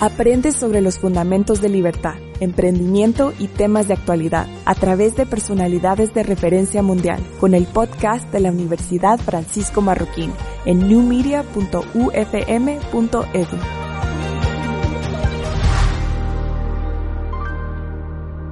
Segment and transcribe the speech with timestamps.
[0.00, 6.12] Aprende sobre los fundamentos de libertad, emprendimiento y temas de actualidad a través de personalidades
[6.12, 10.32] de referencia mundial con el podcast de la Universidad Francisco Marroquín
[10.66, 13.56] en newmedia.ufm.edu.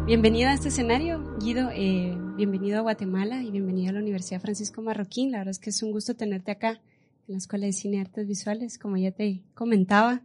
[0.07, 1.71] Bienvenido a este escenario, Guido.
[1.75, 5.33] Eh, bienvenido a Guatemala y bienvenido a la Universidad Francisco Marroquín.
[5.33, 6.81] La verdad es que es un gusto tenerte acá
[7.27, 10.23] en la Escuela de Cine y Artes Visuales, como ya te comentaba.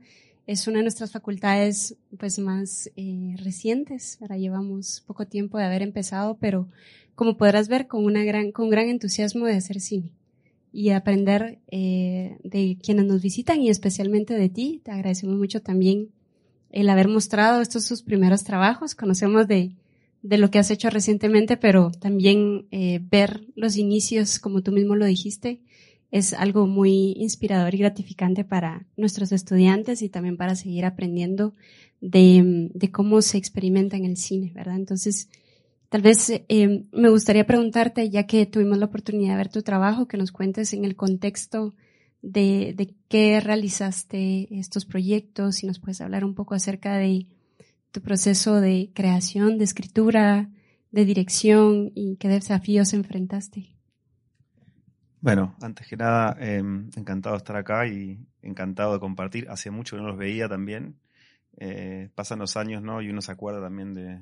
[0.48, 4.18] Es una de nuestras facultades pues más eh, recientes.
[4.22, 6.70] Ahora llevamos poco tiempo de haber empezado, pero
[7.16, 10.14] como podrás ver, con una gran, con gran entusiasmo de hacer cine
[10.72, 14.80] y aprender eh, de quienes nos visitan y especialmente de ti.
[14.86, 16.12] Te agradecemos mucho también
[16.72, 18.96] el haber mostrado estos sus primeros trabajos.
[18.96, 19.76] Conocemos de,
[20.22, 24.96] de lo que has hecho recientemente, pero también eh, ver los inicios, como tú mismo
[24.96, 25.60] lo dijiste,
[26.12, 31.54] es algo muy inspirador y gratificante para nuestros estudiantes y también para seguir aprendiendo
[32.00, 34.76] de, de cómo se experimenta en el cine, ¿verdad?
[34.76, 35.30] Entonces,
[35.90, 40.08] tal vez eh, me gustaría preguntarte, ya que tuvimos la oportunidad de ver tu trabajo,
[40.08, 41.76] que nos cuentes en el contexto
[42.22, 47.28] de, de qué realizaste estos proyectos, si nos puedes hablar un poco acerca de
[47.92, 50.50] tu proceso de creación, de escritura,
[50.92, 53.77] de dirección y qué desafíos enfrentaste.
[55.20, 59.50] Bueno, antes que nada, eh, encantado de estar acá y encantado de compartir.
[59.50, 61.00] Hace mucho que no los veía también.
[61.58, 63.02] Eh, pasan los años, ¿no?
[63.02, 64.22] Y uno se acuerda también de,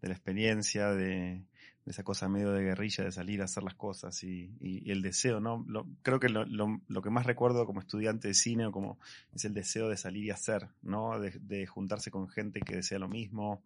[0.00, 1.44] la experiencia, de,
[1.84, 4.90] de, esa cosa medio de guerrilla, de salir a hacer las cosas y, y, y
[4.90, 5.64] el deseo, ¿no?
[5.68, 8.98] Lo, creo que lo, lo, lo, que más recuerdo como estudiante de cine o como
[9.34, 11.20] es el deseo de salir y hacer, ¿no?
[11.20, 13.62] De, de juntarse con gente que desea lo mismo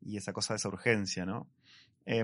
[0.00, 1.48] y esa cosa de esa urgencia, ¿no?
[2.06, 2.22] Eh,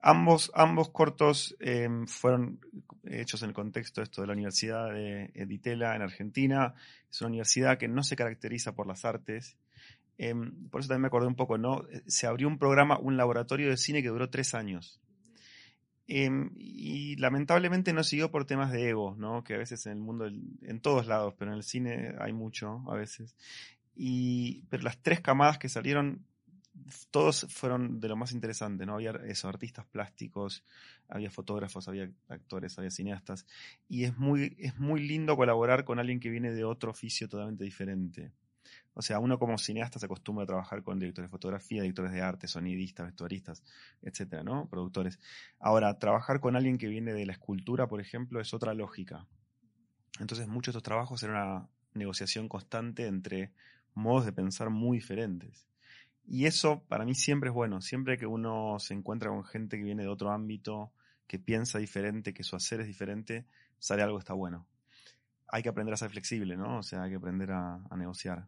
[0.00, 2.60] ambos, ambos cortos eh, fueron
[3.04, 6.74] hechos en el contexto esto de la Universidad de Editela en Argentina.
[7.10, 9.56] Es una universidad que no se caracteriza por las artes.
[10.18, 10.34] Eh,
[10.70, 11.84] por eso también me acordé un poco, ¿no?
[12.06, 15.00] Se abrió un programa, un laboratorio de cine que duró tres años.
[16.10, 19.44] Eh, y lamentablemente no siguió por temas de ego, ¿no?
[19.44, 22.82] Que a veces en el mundo, en todos lados, pero en el cine hay mucho
[22.90, 23.36] a veces.
[23.94, 26.24] Y, pero las tres camadas que salieron
[27.10, 28.94] todos fueron de lo más interesante, ¿no?
[28.94, 30.64] Había artistas plásticos,
[31.08, 33.46] había fotógrafos, había actores, había cineastas.
[33.88, 37.64] Y es muy, es muy lindo colaborar con alguien que viene de otro oficio totalmente
[37.64, 38.32] diferente.
[38.94, 42.20] O sea, uno como cineasta se acostumbra a trabajar con directores de fotografía, directores de
[42.20, 43.62] arte, sonidistas, vestuaristas,
[44.02, 44.68] etcétera, ¿no?
[44.68, 45.20] Productores.
[45.60, 49.26] Ahora, trabajar con alguien que viene de la escultura, por ejemplo, es otra lógica.
[50.18, 53.52] Entonces, muchos de estos trabajos eran una negociación constante entre
[53.94, 55.68] modos de pensar muy diferentes.
[56.30, 59.82] Y eso para mí siempre es bueno, siempre que uno se encuentra con gente que
[59.82, 60.92] viene de otro ámbito,
[61.26, 63.46] que piensa diferente, que su hacer es diferente,
[63.78, 64.66] sale algo está bueno.
[65.46, 66.78] Hay que aprender a ser flexible, ¿no?
[66.78, 68.46] O sea, hay que aprender a, negociar.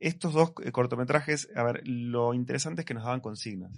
[0.00, 3.70] Estos dos cortometrajes, a ver, lo interesante es que nos daban consignas.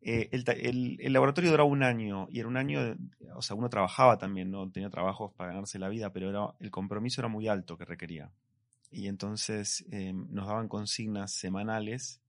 [0.00, 2.96] Eh, el, laboratorio duraba un año y era un año,
[3.36, 6.70] o sea, uno trabajaba también, no tenía trabajos para ganarse la vida, pero era, el
[6.70, 8.32] compromiso era muy alto que requería
[8.92, 12.20] y entonces eh, nos daban consignas semanales.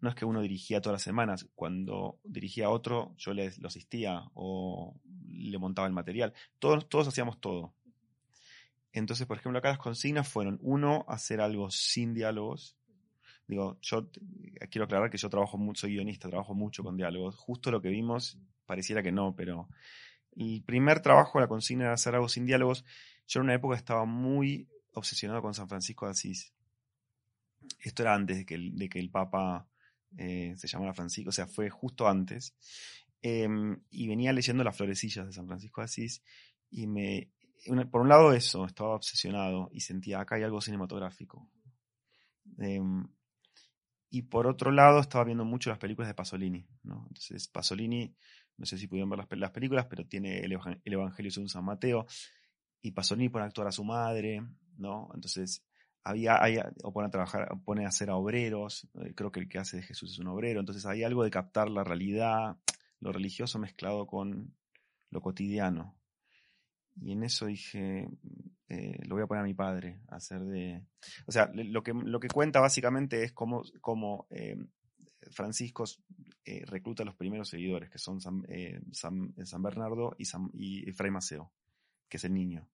[0.00, 3.68] No es que uno dirigía todas las semanas, cuando dirigía a otro yo le, lo
[3.68, 4.94] asistía o
[5.28, 6.32] le montaba el material.
[6.58, 7.74] Todos, todos hacíamos todo.
[8.92, 12.76] Entonces, por ejemplo, acá las consignas fueron, uno, hacer algo sin diálogos.
[13.46, 14.10] Digo, yo
[14.70, 17.36] quiero aclarar que yo trabajo mucho, soy guionista, trabajo mucho con diálogos.
[17.36, 19.68] Justo lo que vimos pareciera que no, pero
[20.36, 22.84] el primer trabajo, la consigna era hacer algo sin diálogos.
[23.26, 26.52] Yo en una época estaba muy obsesionado con San Francisco de Asís.
[27.78, 29.66] Esto era antes de que el, de que el Papa
[30.16, 32.54] eh, se llamara Francisco, o sea, fue justo antes.
[33.22, 33.48] Eh,
[33.90, 36.22] y venía leyendo las florecillas de San Francisco de Asís
[36.70, 37.30] y me,
[37.90, 41.48] por un lado eso, estaba obsesionado y sentía acá hay algo cinematográfico.
[42.58, 42.80] Eh,
[44.08, 47.04] y por otro lado estaba viendo mucho las películas de Pasolini, ¿no?
[47.08, 48.12] Entonces Pasolini,
[48.56, 50.52] no sé si pudieron ver las, las películas, pero tiene el,
[50.84, 52.06] el Evangelio según San Mateo
[52.82, 54.42] y Pasolini pone a actuar a su madre,
[54.80, 55.08] ¿no?
[55.14, 55.62] Entonces,
[56.02, 56.40] había,
[56.82, 59.78] o pone a trabajar, pone a hacer a obreros, eh, creo que el que hace
[59.78, 62.56] de Jesús es un obrero, entonces hay algo de captar la realidad,
[63.00, 64.54] lo religioso mezclado con
[65.10, 65.96] lo cotidiano.
[67.00, 68.08] Y en eso dije,
[68.68, 70.84] eh, lo voy a poner a mi padre a hacer de...
[71.26, 74.56] O sea, lo que, lo que cuenta básicamente es cómo, cómo eh,
[75.30, 75.84] Francisco
[76.66, 78.44] recluta a los primeros seguidores, que son San,
[78.92, 81.52] San, Bernardo y, y Fray Maceo,
[82.08, 82.68] que es el niño.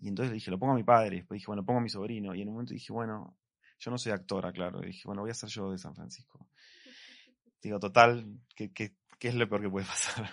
[0.00, 1.82] Y entonces le dije, lo pongo a mi padre, después dije, bueno, lo pongo a
[1.82, 2.34] mi sobrino.
[2.34, 3.36] Y en un momento dije, bueno,
[3.78, 4.80] yo no soy actora, claro.
[4.80, 6.48] Dije, bueno, voy a ser yo de San Francisco.
[7.62, 10.30] Digo, total, ¿qué, qué, qué es lo peor que puede pasar?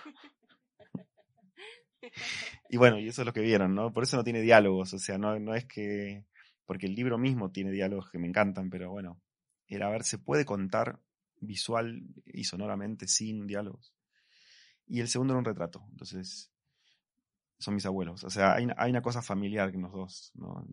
[2.68, 3.92] y bueno, y eso es lo que vieron, ¿no?
[3.92, 6.24] Por eso no tiene diálogos, o sea, no, no es que,
[6.66, 9.20] porque el libro mismo tiene diálogos que me encantan, pero bueno,
[9.66, 11.00] era a ver, se puede contar
[11.40, 13.94] visual y sonoramente sin diálogos.
[14.86, 16.51] Y el segundo era un retrato, entonces
[17.62, 20.66] son mis abuelos, o sea, hay, hay una cosa familiar en los dos, ¿no?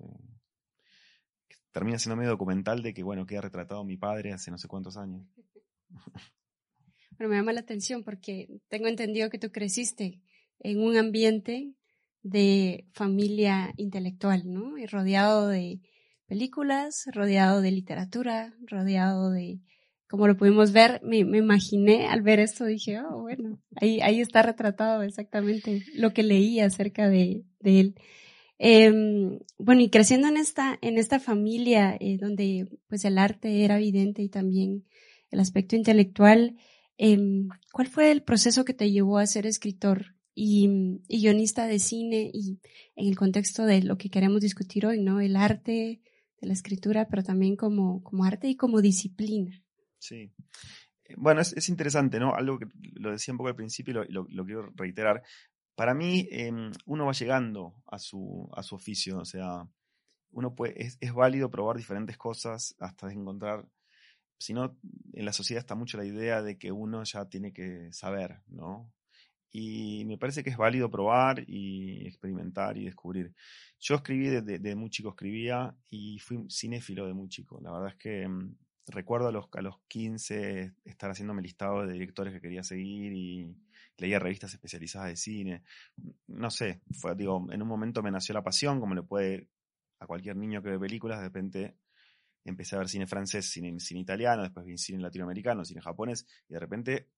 [1.71, 4.97] termina siendo medio documental de que, bueno, queda retratado mi padre hace no sé cuántos
[4.97, 5.25] años.
[7.17, 10.21] Pero me llama la atención porque tengo entendido que tú creciste
[10.59, 11.73] en un ambiente
[12.21, 14.77] de familia intelectual, ¿no?
[14.77, 15.81] Y rodeado de
[16.27, 19.59] películas, rodeado de literatura, rodeado de,
[20.09, 24.41] como lo pudimos ver, me, imaginé al ver esto, dije, oh, bueno, ahí, ahí está
[24.41, 27.95] retratado exactamente lo que leí acerca de, él.
[28.57, 33.77] Em, bueno, y creciendo en esta, en esta familia eh, donde pues el arte era
[33.77, 34.83] evidente y también
[35.29, 36.57] el aspecto intelectual,
[36.97, 40.15] em, ¿cuál fue el proceso que te llevó a ser escritor?
[40.41, 42.59] y, guionista de cine y
[42.95, 45.19] en el contexto de lo que queremos discutir hoy, ¿no?
[45.19, 46.01] El arte
[46.39, 49.61] de la escritura, pero también como, como arte y como disciplina.
[49.99, 50.31] Sí.
[51.05, 52.33] Eh, bueno, es, interesante, ¿no?
[52.33, 55.23] Algo que lo decía un poco al principio y lo, quiero reiterar.
[55.75, 59.67] Para mí, em, uno va llegando a su, a su oficio, o sea,
[60.31, 63.65] uno puede, es, es válido probar diferentes cosas hasta encontrar
[64.39, 64.77] si no,
[65.13, 68.89] en la sociedad está mucho la idea de que uno ya tiene que saber, ¿no?
[69.51, 73.33] y me parece que es válido probar y experimentar y descubrir.
[73.79, 77.59] Yo escribí desde muy chico, escribía y fui cinéfilo de muy chico.
[77.61, 78.55] La verdad es que mm,
[78.89, 83.55] recuerdo a los, a los 15 estar haciéndome listado de directores que quería seguir y
[83.97, 85.63] leía revistas especializadas de cine.
[86.27, 89.47] No sé, fue, digo, en un momento me nació la pasión, como le puede
[89.99, 91.77] a cualquier niño que ve películas, de repente
[92.45, 96.53] empecé a ver cine francés, cine, cine italiano, después vi cine latinoamericano, cine japonés, y
[96.53, 97.09] de repente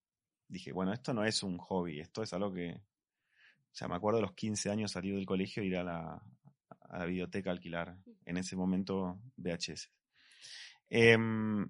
[0.48, 4.18] dije, bueno, esto no es un hobby, esto es algo que, o sea, me acuerdo
[4.18, 6.24] de los 15 años salir del colegio e ir a la,
[6.90, 9.90] a la biblioteca a alquilar, en ese momento VHS.
[10.94, 11.70] Em,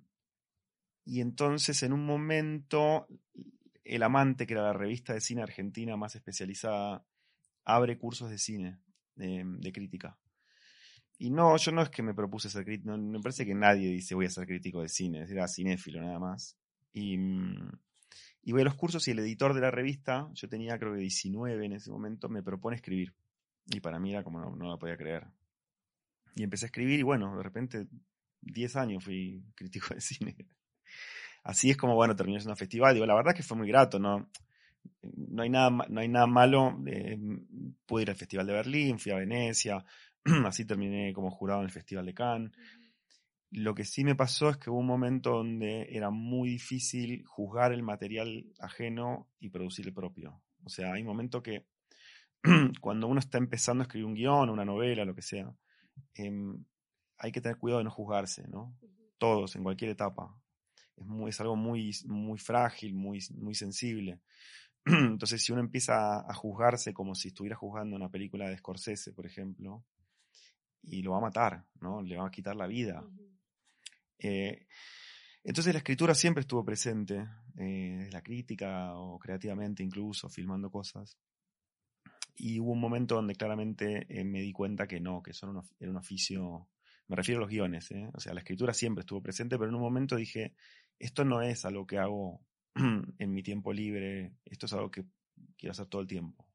[1.06, 3.08] y entonces, en un momento,
[3.84, 7.06] El Amante, que era la revista de cine argentina más especializada,
[7.64, 8.80] abre cursos de cine,
[9.16, 10.18] de, crítica.
[11.20, 14.16] Y no, yo no es que me propuse ser crítico, me parece que nadie dice
[14.16, 16.58] voy a ser crítico de cine, era cinéfilo nada más.
[16.92, 17.70] Y, mm,
[18.42, 21.00] y voy a los cursos y el editor de la revista, yo tenía creo que
[21.02, 23.14] 19 en ese momento, me propone escribir.
[23.68, 25.28] Y para mí era como no, no lo podía creer.
[26.36, 27.88] Y empecé a escribir y bueno, de repente
[28.42, 30.36] 10 años fui crítico de cine.
[31.44, 32.94] Así es como, bueno, terminé en un festival.
[32.94, 34.30] Digo, la verdad que fue muy grato, ¿no?
[35.02, 36.80] No hay nada, no hay nada malo.
[36.86, 37.18] Eh,
[37.86, 39.84] pude ir al Festival de Berlín, fui a Venecia,
[40.46, 42.52] así terminé como jurado en el Festival de Cannes.
[43.52, 47.74] Lo que sí me pasó es que hubo un momento donde era muy difícil juzgar
[47.74, 50.42] el material ajeno y producir el propio.
[50.64, 51.66] O sea, hay un momento que
[52.82, 55.54] cuando uno está empezando a escribir un guion, una novela, lo que sea,
[56.16, 56.64] em,
[57.22, 58.76] hay que tener cuidado de no juzgarse, ¿no?
[59.18, 60.36] Todos, en cualquier etapa.
[60.98, 64.20] Es, muy, es algo muy, muy frágil, muy, muy sensible.
[64.86, 69.28] Entonces, si uno empieza a juzgarse como si estuviera juzgando una película de Scorsese, por
[69.28, 69.86] ejemplo,
[70.82, 72.02] y lo va a matar, ¿no?
[72.02, 73.06] Le va a quitar la vida.
[74.18, 74.66] Eh,
[75.44, 81.18] entonces la escritura siempre estuvo presente, eh, la crítica o creativamente incluso, filmando cosas.
[82.36, 85.48] Y hubo un momento donde claramente eh, me di cuenta que no, que eso
[85.80, 86.70] era un, oficio,
[87.12, 89.82] me refiero a los guiones, o sea, la escritura siempre estuvo presente, pero en un
[89.82, 90.56] momento dije,
[90.98, 92.40] esto no es algo que hago
[93.20, 95.04] en mi tiempo libre, esto es algo que
[95.58, 96.48] quiero hacer todo el tiempo.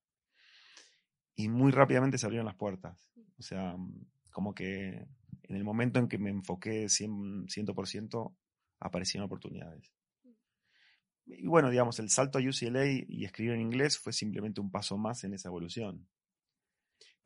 [1.34, 3.76] Y muy rápidamente se abrieron las puertas, o sea,
[4.30, 5.06] como que
[5.42, 8.34] en el momento en que me enfoqué 100%, 100%
[8.80, 9.92] aparecieron oportunidades.
[11.26, 14.96] Y bueno, digamos, el salto a UCLA y escribir en inglés fue simplemente un paso
[14.96, 16.08] más en esa evolución.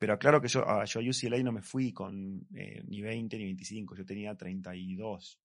[0.01, 3.43] Pero claro que yo, yo a UCLA no me fui con eh, ni 20 ni
[3.43, 5.39] 25, yo tenía 32.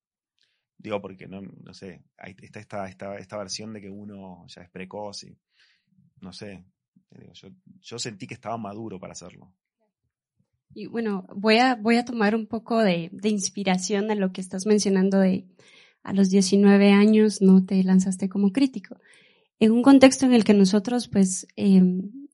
[0.79, 4.71] Digo, porque no, no sé, está esta, esta, esta versión de que uno ya es
[4.71, 5.37] precoz y
[6.23, 6.65] no sé.
[7.35, 7.51] yo,
[7.83, 9.53] yo sentí que estaba maduro para hacerlo.
[10.73, 14.41] Y bueno, voy a, voy a tomar un poco de, de inspiración de lo que
[14.41, 15.45] estás mencionando de
[16.03, 18.99] a los 19 años no te lanzaste como crítico.
[19.59, 22.26] En un contexto en el que nosotros, pues, em,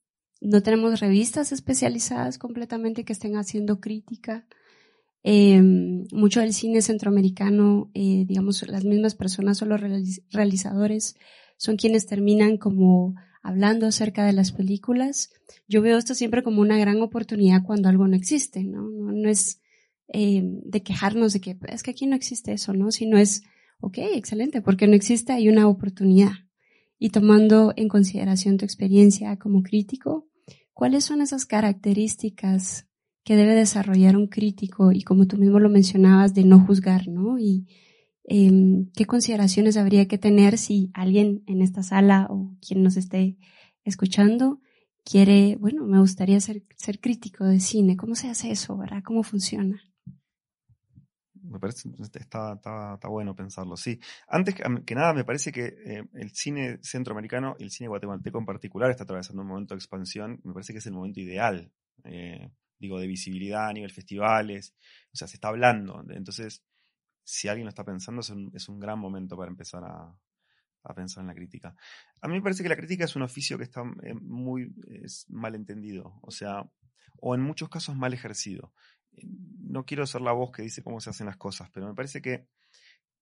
[0.42, 4.44] no tenemos revistas especializadas completamente que estén haciendo crítica.
[5.22, 9.80] Em, mucho del cine centroamericano, eh, digamos, las mismas personas o los
[10.32, 11.14] realizadores
[11.56, 15.30] son quienes terminan como hablando acerca de las películas.
[15.68, 18.88] Yo veo esto siempre como una gran oportunidad cuando algo no existe, ¿no?
[18.88, 19.60] No, es
[20.08, 22.90] em, de quejarnos de que es que aquí no existe eso, ¿no?
[22.90, 23.42] Sino es,
[23.80, 26.32] ok, excelente, porque no existe, hay una oportunidad.
[26.98, 30.28] Y tomando en consideración tu experiencia como crítico,
[30.72, 32.86] ¿cuáles son esas características
[33.24, 37.38] que debe desarrollar un crítico y como tú mismo lo mencionabas, de no juzgar, ¿no?
[37.38, 37.66] Y
[38.24, 43.36] em, qué consideraciones habría que tener si alguien en esta sala o quien nos esté
[43.84, 44.60] escuchando
[45.04, 47.96] quiere, bueno, me gustaría ser, ser crítico de cine.
[47.96, 49.02] ¿Cómo se hace eso, verdad?
[49.04, 49.80] ¿Cómo funciona?
[51.52, 54.00] Me parece, está, está, bueno pensarlo, sí.
[54.26, 58.46] Antes que, nada, me parece que eh, el cine centroamericano y el cine guatemalteco en
[58.46, 60.40] particular está atravesando un momento de expansión.
[60.44, 61.70] Me parece que es el momento ideal.
[62.04, 64.74] Eh, digo, de visibilidad a nivel festivales,
[65.12, 66.02] o sea, se está hablando.
[66.08, 66.64] Entonces,
[67.22, 71.34] si alguien lo está pensando, es un, gran momento para empezar a, pensar en la
[71.34, 71.76] crítica.
[72.22, 74.74] A mí me parece que la crítica es un oficio que está eh, muy
[75.28, 76.64] mal entendido, o sea,
[77.20, 78.72] o en muchos casos mal ejercido.
[79.20, 82.20] No quiero ser la voz que dice cómo se hacen las cosas, pero me parece
[82.20, 82.46] que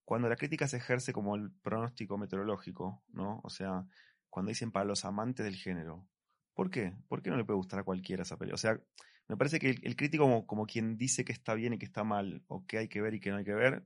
[0.04, 3.40] cuando la crítica se ejerce como el pronóstico meteorológico, ¿no?
[3.44, 3.86] O sea,
[4.28, 6.08] cuando dicen para los amantes del género,
[6.54, 6.94] ¿por qué?
[7.08, 8.54] ¿Por qué no le puede gustar a cualquiera esa película?
[8.54, 8.80] O sea,
[9.28, 12.42] me parece que el, crítico como, quien dice que está bien y que está mal,
[12.48, 13.84] o que hay que ver y que no hay que ver,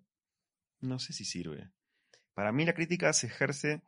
[0.81, 1.71] no sé si sirve.
[2.33, 3.83] Para mí la crítica se ejerce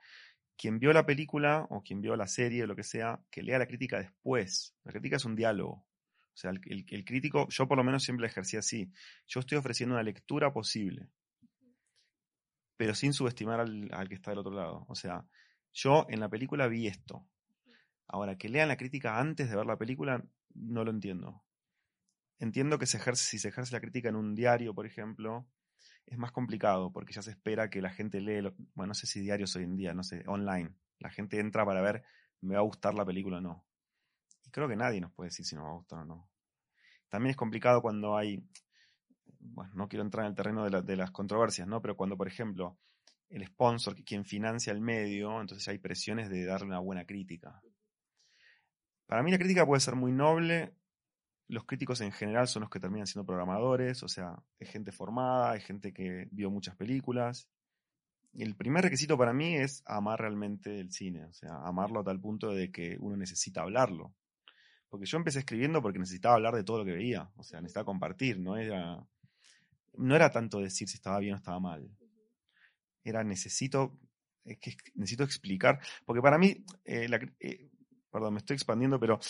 [0.58, 3.58] quien vio la película o quien vio la serie o lo que sea, que lea
[3.58, 4.76] la crítica después.
[4.85, 5.87] La crítica es un diálogo.
[6.36, 8.92] O sea, el, crítico, yo por lo menos siempre ejercí así.
[9.26, 11.08] Yo estoy ofreciendo una lectura posible,
[12.76, 14.84] pero sin subestimar al, al, que está del otro lado.
[14.90, 15.24] O sea,
[15.72, 17.26] yo en la película vi esto.
[18.06, 20.22] Ahora, que lean la crítica antes de ver la película,
[20.54, 21.42] no lo entiendo.
[22.38, 25.48] Entiendo que se ejerce, si se ejerce la crítica en un diario, por ejemplo,
[26.04, 28.42] es más complicado porque ya se espera que la gente lee,
[28.74, 30.74] bueno, no sé si diarios hoy en día, no sé, online.
[30.98, 32.04] La gente entra para ver,
[32.42, 33.65] ¿me va a gustar la película o no?
[34.56, 36.28] Creo que nadie nos puede decir si nos va a gustar o no.
[37.08, 38.42] También es complicado cuando hay,
[39.38, 41.80] bueno, no quiero entrar en el terreno de, las controversias, ¿no?
[41.80, 42.78] Pero cuando, por ejemplo,
[43.28, 47.60] el sponsor, quien financia el medio, entonces hay presiones de darle una buena crítica.
[49.06, 50.75] Para mí la crítica puede ser muy noble
[51.48, 55.52] los críticos en general son los que terminan siendo programadores, o sea, hay gente formada,
[55.52, 57.48] hay gente que vio muchas películas.
[58.34, 62.20] El primer requisito para mí es amar realmente el cine, o sea, amarlo a tal
[62.20, 64.12] punto de que uno necesita hablarlo.
[64.96, 67.84] Porque yo empecé escribiendo porque necesitaba hablar de todo lo que veía, o sea, necesitaba
[67.84, 69.06] compartir, no era,
[69.92, 71.86] no era tanto decir si estaba bien o estaba mal.
[73.04, 74.00] Era necesito,
[74.42, 77.10] que necesito explicar, porque para mí, eh,
[77.40, 77.70] eh,
[78.10, 79.20] perdón, me estoy expandiendo, pero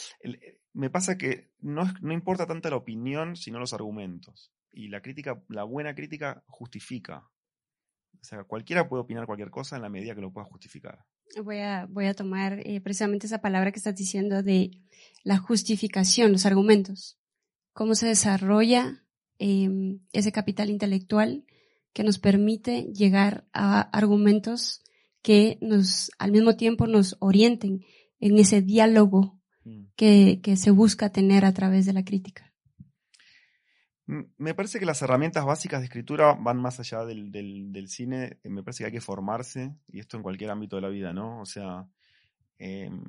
[0.73, 4.53] me pasa que no, no importa tanto la opinión, sino los argumentos.
[4.71, 7.29] Y la crítica, la buena crítica justifica.
[8.21, 11.05] O sea, cualquiera puede opinar cualquier cosa en la medida que lo pueda justificar.
[11.43, 14.71] Voy a, voy a tomar eh, precisamente esa palabra que estás diciendo de
[15.23, 17.19] la justificación, los argumentos.
[17.73, 19.05] Cómo se desarrolla
[19.39, 21.45] em, ese capital intelectual
[21.93, 24.83] que nos permite llegar a argumentos
[25.23, 27.85] que nos, al mismo tiempo nos orienten
[28.21, 29.87] en ese diálogo Mm.
[29.97, 32.55] que, se busca tener a través de la crítica?
[34.07, 38.39] Me parece que las herramientas básicas de escritura van más allá del, cine.
[38.45, 41.13] Eh, me parece que hay que formarse, y esto en cualquier ámbito de la vida,
[41.13, 41.41] ¿no?
[41.41, 41.89] O sea,
[42.59, 43.03] em,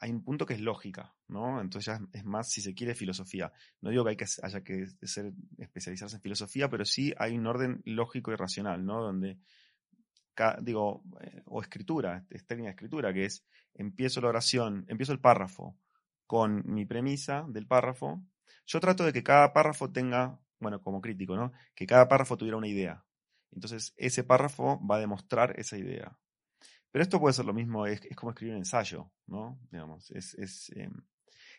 [0.00, 1.60] hay un punto que es lógica, ¿no?
[1.60, 3.52] Entonces ya es más, si se quiere, filosofía.
[3.82, 7.46] No digo que, hay que haya que ser, especializarse en filosofía, pero sí hay un
[7.46, 9.02] orden lógico y racional, ¿no?
[9.02, 9.38] Donde,
[10.62, 15.20] digo, eh, o escritura, es técnica de escritura, que es empiezo la oración, empiezo el
[15.20, 15.76] párrafo
[16.26, 18.24] con mi premisa del párrafo,
[18.66, 21.52] yo trato de que cada párrafo tenga, bueno, como crítico, ¿no?
[21.74, 23.04] Que cada párrafo tuviera una idea.
[23.52, 26.18] Entonces, ese párrafo va a demostrar esa idea.
[26.90, 29.58] Pero esto puede ser lo mismo, es, como escribir un ensayo, ¿no?
[29.70, 30.92] Digamos, es, em,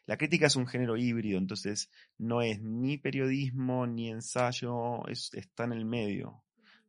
[0.05, 5.73] la crítica es un género híbrido, entonces no es ni periodismo ni ensayo, está en
[5.73, 6.43] el medio.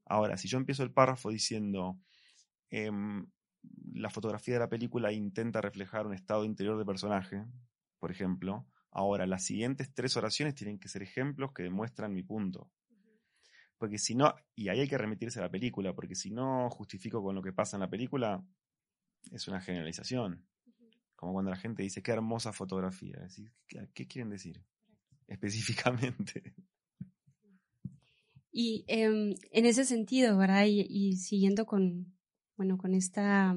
[0.05, 1.99] Ahora, si yo empiezo el párrafo diciendo,
[2.71, 3.27] em,
[3.95, 7.45] la fotografía de la película intenta reflejar un estado interior de personaje,
[7.99, 8.67] por ejemplo.
[8.95, 12.71] Ahora, las siguientes tres oraciones tienen que ser ejemplos que demuestran mi punto.
[13.77, 17.23] Porque si no, y ahí hay que remitirse a la película, porque si no justifico
[17.23, 18.43] con lo que pasa en la película,
[19.33, 20.47] es una generalización.
[21.17, 23.29] Como cuando la gente dice, qué hermosa fotografía.
[23.93, 24.63] ¿Qué quieren decir
[25.27, 26.55] específicamente?
[28.53, 30.67] Y em, en ese sentido, ¿verdad?
[30.67, 32.15] y siguiendo con,
[32.57, 33.57] bueno, con esta,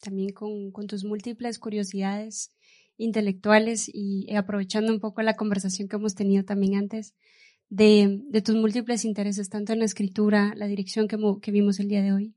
[0.00, 2.52] también con, tus múltiples curiosidades
[2.96, 7.14] intelectuales y aprovechando un poco la conversación que hemos tenido también antes
[7.68, 11.88] de, de tus múltiples intereses, tanto en la escritura, la dirección que, que vimos el
[11.88, 12.34] día de hoy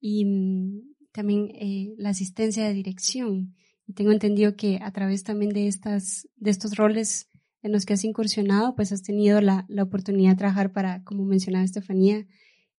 [0.00, 3.54] y mm, también eh, la asistencia de dirección.
[3.86, 7.28] Y tengo entendido que a través también de, estas, de estos roles
[7.62, 11.24] en los que has incursionado, pues has tenido la, la oportunidad de trabajar para, como
[11.24, 12.26] mencionaba Estefanía,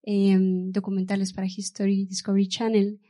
[0.03, 0.37] eh,
[0.69, 3.01] documentales para History Discovery Channel.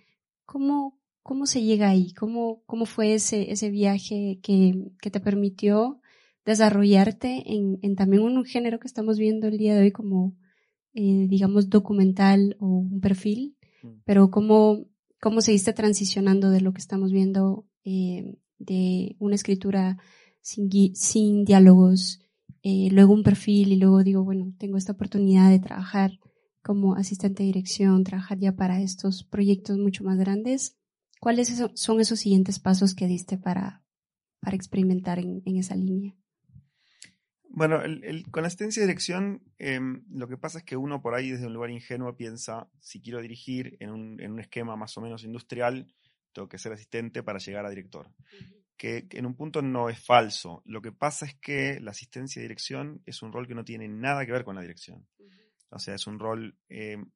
[0.46, 2.14] ¿Cómo, cómo se llega ahí?
[2.14, 6.00] ¿Cómo, cómo fue ese, ese viaje que, que te permitió
[6.46, 10.38] desarrollarte en, en, también un género que estamos viendo el día de hoy como,
[10.94, 13.58] eh, digamos, documental o un perfil?
[13.84, 13.88] Mm.
[14.06, 14.86] Pero ¿cómo,
[15.20, 19.98] cómo seguiste transicionando de lo que estamos viendo eh, de una escritura
[20.42, 22.22] sin, sin diálogos,
[22.64, 26.20] eh, luego un perfil y luego digo, bueno, tengo esta oportunidad de trabajar
[26.64, 30.77] como asistente de dirección, trabajar ya para estos proyectos mucho más grandes.
[31.20, 33.84] ¿Cuáles son esos siguientes pasos que diste para,
[34.40, 36.16] para experimentar en, esa línea?
[37.50, 37.82] Bueno,
[38.30, 41.48] con la asistencia de dirección, em, lo que pasa es que uno por ahí desde
[41.48, 45.24] un lugar ingenuo piensa, si quiero dirigir en un, en un esquema más o menos
[45.24, 45.92] industrial,
[46.34, 48.12] tengo que ser asistente para llegar a director.
[48.78, 50.62] que, en un punto no es falso.
[50.66, 53.88] Lo que pasa es que la asistencia de dirección es un rol que no tiene
[53.88, 55.08] nada que ver con la dirección.
[55.70, 56.58] O sea, es un rol...
[56.70, 57.10] Em,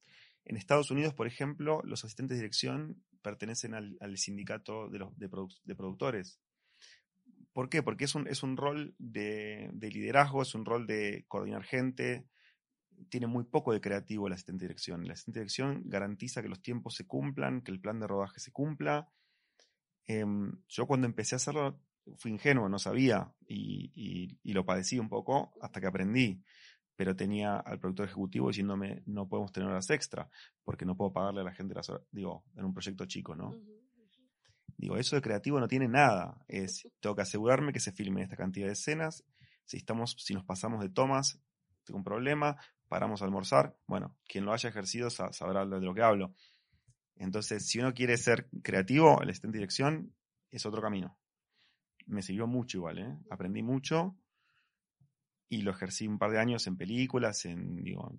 [0.44, 5.76] en Estados Unidos, por ejemplo, los asistentes de dirección pertenecen al, sindicato de, los, de,
[5.76, 6.40] productores.
[7.54, 7.84] ¿Por qué?
[7.84, 12.28] Porque es un, es un rol de, liderazgo, es un rol de coordinar gente,
[13.10, 15.04] tiene muy poco de creativo el asistente de dirección.
[15.04, 18.40] El asistente de dirección garantiza que los tiempos se cumplan, que el plan de rodaje
[18.40, 19.12] se cumpla.
[20.06, 21.80] Em, yo cuando empecé a hacerlo
[22.18, 23.92] fui ingenuo, no sabía y,
[24.44, 26.44] y, lo padecí un poco hasta que aprendí.
[27.02, 30.30] Pero tenía al productor ejecutivo diciéndome, no podemos tener horas extra,
[30.64, 33.56] porque no puedo pagarle a la gente las horas, digo, en un proyecto chico, ¿no?
[34.78, 36.46] Digo, eso de creativo no tiene nada.
[36.48, 39.24] Es, tengo que asegurarme que se filmen esta cantidad de escenas.
[39.66, 41.42] Si estamos, si nos pasamos de tomas,
[41.86, 42.56] tengo un problema
[42.88, 46.36] paramos a almorzar, bueno, quien lo haya ejercido sabrá de lo que hablo.
[47.16, 50.16] Entonces, si uno quiere ser creativo, el asistente en dirección
[50.52, 51.18] es otro camino.
[52.06, 53.18] Me sirvió mucho igual, ¿eh?
[53.32, 54.16] aprendí mucho
[55.52, 58.12] y lo ejercí un par de años en películas, en, digo,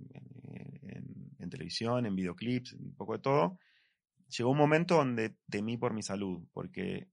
[1.40, 3.58] en, televisión, en videoclips, un poco de todo.
[4.28, 7.08] Llegó un momento donde temí por mi salud, porque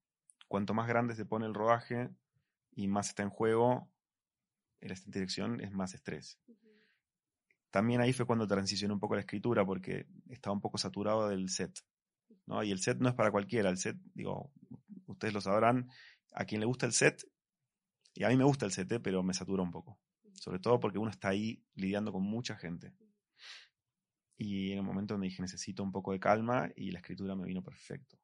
[0.48, 2.10] cuanto más grande se pone el rodaje
[2.74, 3.92] y más está en juego,
[4.80, 6.40] en dirección es más estrés
[7.72, 11.50] también ahí fue cuando transicioné un poco la escritura porque estaba un poco saturado del
[11.50, 11.80] set.
[12.46, 12.64] ¿no?
[12.64, 14.52] Y el set no es para cualquiera, el set, digo,
[15.06, 15.90] ustedes lo sabrán,
[16.34, 17.24] a quien le gusta el set,
[18.16, 19.00] y a mí me gusta el set, ¿eh?
[19.00, 20.00] pero me satura un poco.
[20.40, 22.94] Sobre todo porque uno está ahí lidiando con mucha gente.
[24.38, 27.46] Y en el momento donde dije necesito un poco de calma y la escritura me
[27.46, 28.18] vino perfecto.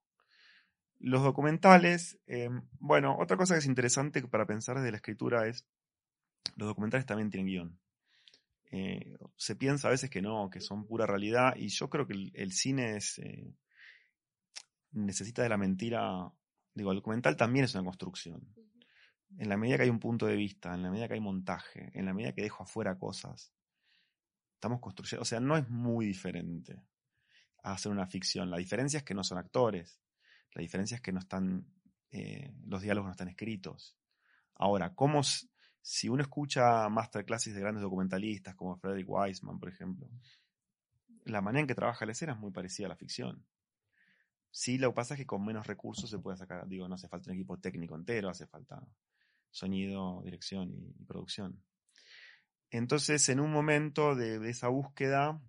[0.97, 2.49] Los documentales, eh,
[2.79, 5.67] bueno, otra cosa que es interesante para pensar desde la escritura es,
[6.55, 7.79] los documentales también tienen guion.
[8.71, 12.31] Eh, se piensa a veces que no, que son pura realidad, y yo creo que
[12.33, 13.53] el, cine eh,
[14.91, 16.31] necesita de la mentira,
[16.73, 18.55] digo, el documental también es una construcción.
[19.37, 21.91] En la medida que hay un punto de vista, en la medida que hay montaje,
[21.93, 23.53] en la medida que dejo afuera cosas,
[24.53, 26.81] estamos construyendo, o sea, no es muy diferente
[27.63, 28.49] a hacer una ficción.
[28.49, 29.99] La diferencia es que no son actores,
[30.53, 31.67] la diferencia es que no están,
[32.11, 33.97] eh, los diálogos no están escritos.
[34.55, 35.21] Ahora, ¿cómo,
[35.81, 40.09] si uno escucha masterclasses de grandes documentalistas como Frederick Wiseman, por ejemplo,
[41.25, 43.45] la manera en que trabaja la escena es muy parecida a la ficción.
[44.49, 47.09] Sí, lo que pasa es que con menos recursos se puede sacar, digo, no hace
[47.09, 48.81] falta un equipo técnico entero, hace falta
[49.55, 51.63] sonido, dirección y, producción.
[52.69, 55.41] Entonces, en un momento de, esa búsqueda,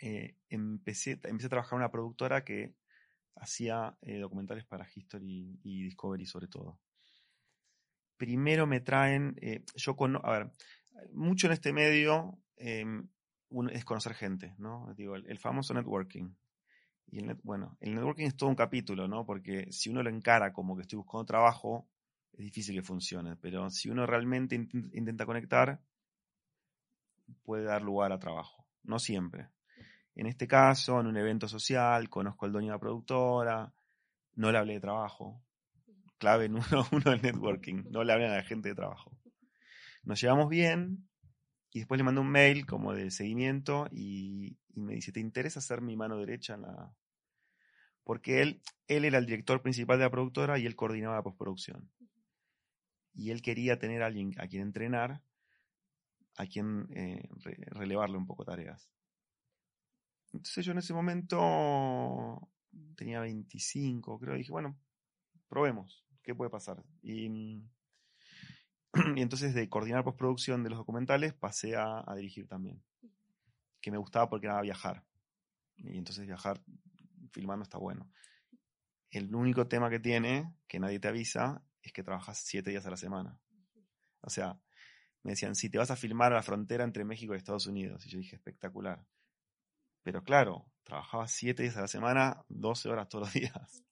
[0.00, 2.74] eh, empecé, empecé a trabajar en una productora que
[3.36, 6.80] hacía eh, documentales para History y Discovery sobre todo
[8.18, 10.50] primero me traen, eh, yo con, a ver,
[11.12, 13.08] mucho en este medio em,
[13.70, 14.92] es conocer gente, ¿no?
[14.94, 16.34] Digo, el, famoso networking.
[17.06, 19.24] Y el bueno, el networking es todo un capítulo, ¿no?
[19.24, 21.88] Porque si uno lo encara como que estoy buscando trabajo,
[22.38, 25.80] es difícil que funcione, pero si uno realmente intenta conectar,
[27.42, 29.50] puede dar lugar a trabajo, no siempre.
[30.14, 33.74] En este caso, en un evento social, conozco al dueño de la productora,
[34.36, 35.42] no le hablé de trabajo,
[36.18, 37.84] clave número uno del networking.
[37.90, 39.10] No le hablan a la gente de trabajo.
[40.04, 41.08] Nos llevamos bien
[41.72, 45.80] y después le mando un mail como de seguimiento y, me dice, ¿te interesa ser
[45.80, 46.94] mi mano derecha en la...?
[48.04, 51.90] Porque él, él era el director principal de la productora y él coordinaba la postproducción.
[53.18, 55.20] Y él quería tener a alguien a quien entrenar,
[56.36, 57.28] a quien eh,
[57.72, 58.88] relevarle un poco tareas.
[60.32, 62.48] Entonces yo en ese momento
[62.96, 64.78] tenía 25, creo, y dije, bueno,
[65.48, 66.84] probemos ¿qué puede pasar?
[67.00, 67.26] Y,
[69.16, 72.84] y entonces de coordinar postproducción de los documentales pasé a, a dirigir también,
[73.80, 75.02] que me gustaba porque era viajar.
[75.76, 76.62] Y entonces viajar
[77.32, 78.10] filmando está bueno.
[79.10, 82.90] El único tema que tiene, que nadie te avisa, es que trabajas siete días a
[82.90, 83.40] la semana.
[84.20, 84.60] O sea,
[85.22, 88.06] me decían, si te vas a filmar a la frontera entre México y Estados Unidos.
[88.06, 89.04] Y yo dije, espectacular.
[90.02, 93.84] Pero claro, trabajaba siete días a la semana, 12 horas todos los días.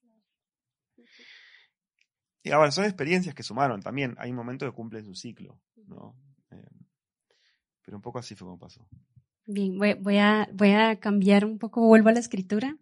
[2.43, 4.15] Y ahora, son experiencias que sumaron también.
[4.19, 6.17] Hay momentos que cumplen su ciclo, ¿no?
[6.51, 6.87] Eh,
[7.83, 8.89] pero un poco así fue como pasó.
[9.47, 12.77] Bien, voy, a, voy a cambiar un poco, vuelvo a la escritura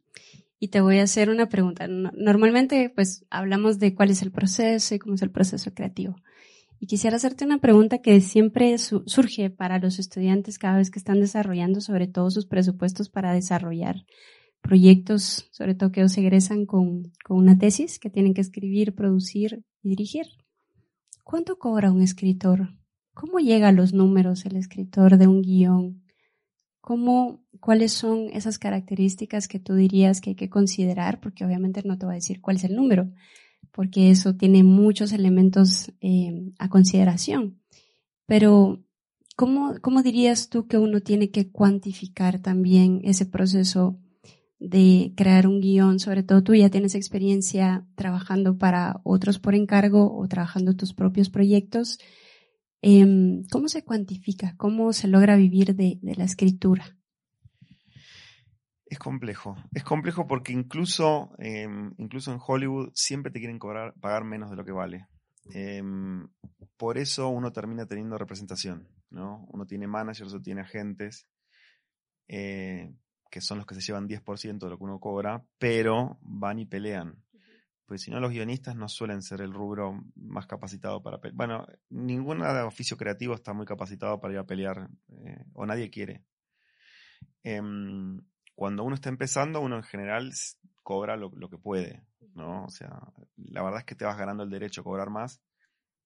[0.58, 1.86] y te voy a hacer una pregunta.
[1.88, 6.16] Normalmente, pues, hablamos de cuál es el proceso y cómo es el proceso creativo.
[6.80, 11.20] Y quisiera hacerte una pregunta que siempre surge para los estudiantes cada vez que están
[11.20, 14.04] desarrollando sobre todo sus presupuestos para desarrollar
[14.60, 19.62] proyectos, sobre todo que ellos egresan con, con una tesis que tienen que escribir, producir
[19.82, 20.26] y dirigir.
[21.22, 22.70] ¿Cuánto cobra un escritor?
[23.12, 26.02] ¿Cómo llega a los números el escritor de un guion?
[26.80, 31.18] ¿Cómo, ¿Cuáles son esas características que tú dirías que hay que considerar?
[31.18, 33.10] Porque obviamente no te va a decir cuál es el número,
[33.72, 37.62] porque eso tiene muchos elementos eh, a consideración.
[38.26, 38.84] Pero,
[39.34, 43.98] ¿cómo, ¿cómo dirías tú que uno tiene que cuantificar también ese proceso
[44.58, 46.00] de crear un guion?
[46.00, 51.30] Sobre todo tú ya tienes experiencia trabajando para otros por encargo o trabajando tus propios
[51.30, 51.98] proyectos.
[52.82, 54.54] Em, ¿Cómo se cuantifica?
[54.58, 56.98] ¿Cómo se logra vivir de, de la escritura?
[58.94, 59.56] Es complejo.
[59.72, 64.56] Es complejo porque incluso, em, incluso en Hollywood siempre te quieren cobrar, pagar menos de
[64.56, 65.08] lo que vale.
[65.52, 66.28] Em,
[66.76, 69.48] por eso uno termina teniendo representación, ¿no?
[69.50, 71.26] Uno tiene managers o tiene agentes,
[72.28, 72.94] eh,
[73.32, 76.66] que son los que se llevan 10% de lo que uno cobra, pero van y
[76.66, 77.20] pelean.
[77.86, 81.36] Pues si no, los guionistas no suelen ser el rubro más capacitado para pelear.
[81.36, 86.22] Bueno, ningún oficio creativo está muy capacitado para ir a pelear, eh, o nadie quiere.
[87.42, 88.20] Em,
[88.54, 90.32] cuando uno está empezando, uno en general
[90.82, 92.64] cobra lo, que puede, ¿no?
[92.64, 93.00] O sea,
[93.36, 95.40] la verdad es que te vas ganando el derecho a cobrar más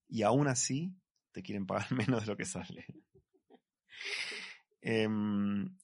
[0.08, 0.94] y aún así
[1.32, 2.86] te quieren pagar menos de lo que sale.
[4.80, 5.76] Em,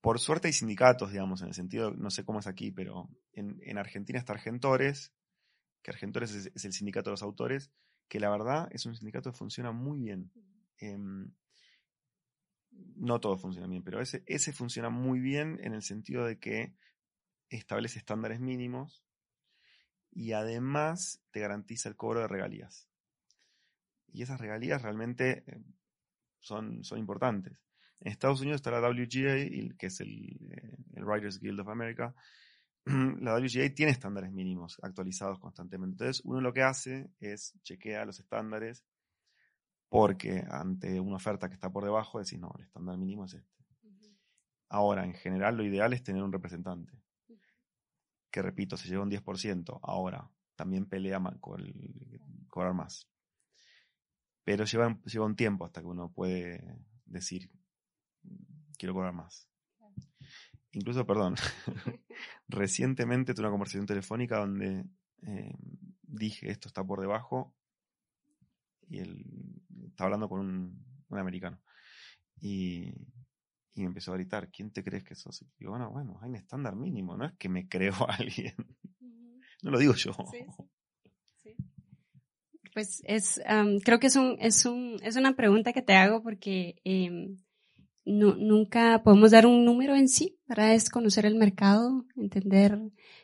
[0.00, 3.78] por suerte hay sindicatos, digamos, en el sentido, no sé cómo es aquí, pero en,
[3.78, 5.12] Argentina está Argentores,
[5.82, 7.72] que Argentores es, el sindicato de los autores,
[8.08, 10.30] que la verdad es un sindicato que funciona muy bien.
[10.78, 11.32] Em,
[12.96, 16.74] no todo funciona bien, pero ese, ese funciona muy bien en el sentido de que
[17.48, 19.04] establece estándares mínimos
[20.10, 22.88] y además te garantiza el cobro de regalías.
[24.12, 25.62] Y esas regalías realmente eh,
[26.40, 27.60] son, son importantes.
[28.00, 32.14] En Estados Unidos está la WGA, que es el, eh, el Writers Guild of America.
[33.20, 35.94] La WGA tiene estándares mínimos actualizados constantemente.
[35.94, 38.84] Entonces, uno lo que hace es chequear los estándares
[39.88, 43.56] porque ante una oferta que está por debajo decís, no, el estándar mínimo es este.
[44.68, 46.92] Ahora, en general, lo ideal es tener un representante,
[48.30, 51.62] que repito, se lleva un 10%, ahora también pelea con
[52.48, 53.08] cobrar más.
[54.42, 57.50] Pero lleva, lleva un tiempo hasta que uno puede decir,
[58.76, 59.48] quiero cobrar más.
[60.72, 61.36] Incluso, perdón,
[62.48, 64.84] recientemente tuve una conversación telefónica donde
[65.22, 65.54] eh,
[66.02, 67.54] dije, esto está por debajo,
[68.88, 69.24] y él
[69.96, 71.58] estaba hablando con un, americano.
[72.38, 72.92] Y,
[73.74, 75.40] y, me empezó a gritar, ¿quién te crees que sos?
[75.40, 78.54] Y digo, bueno, bueno, hay un estándar mínimo, no es que me creo a alguien.
[79.62, 80.12] No lo digo yo.
[82.74, 83.40] Pues es,
[83.84, 87.38] creo que es, un, es, un, es una pregunta que te hago porque em,
[88.06, 90.74] no, nunca podemos dar un número en sí, ¿verdad?
[90.74, 92.78] Es conocer el mercado, entender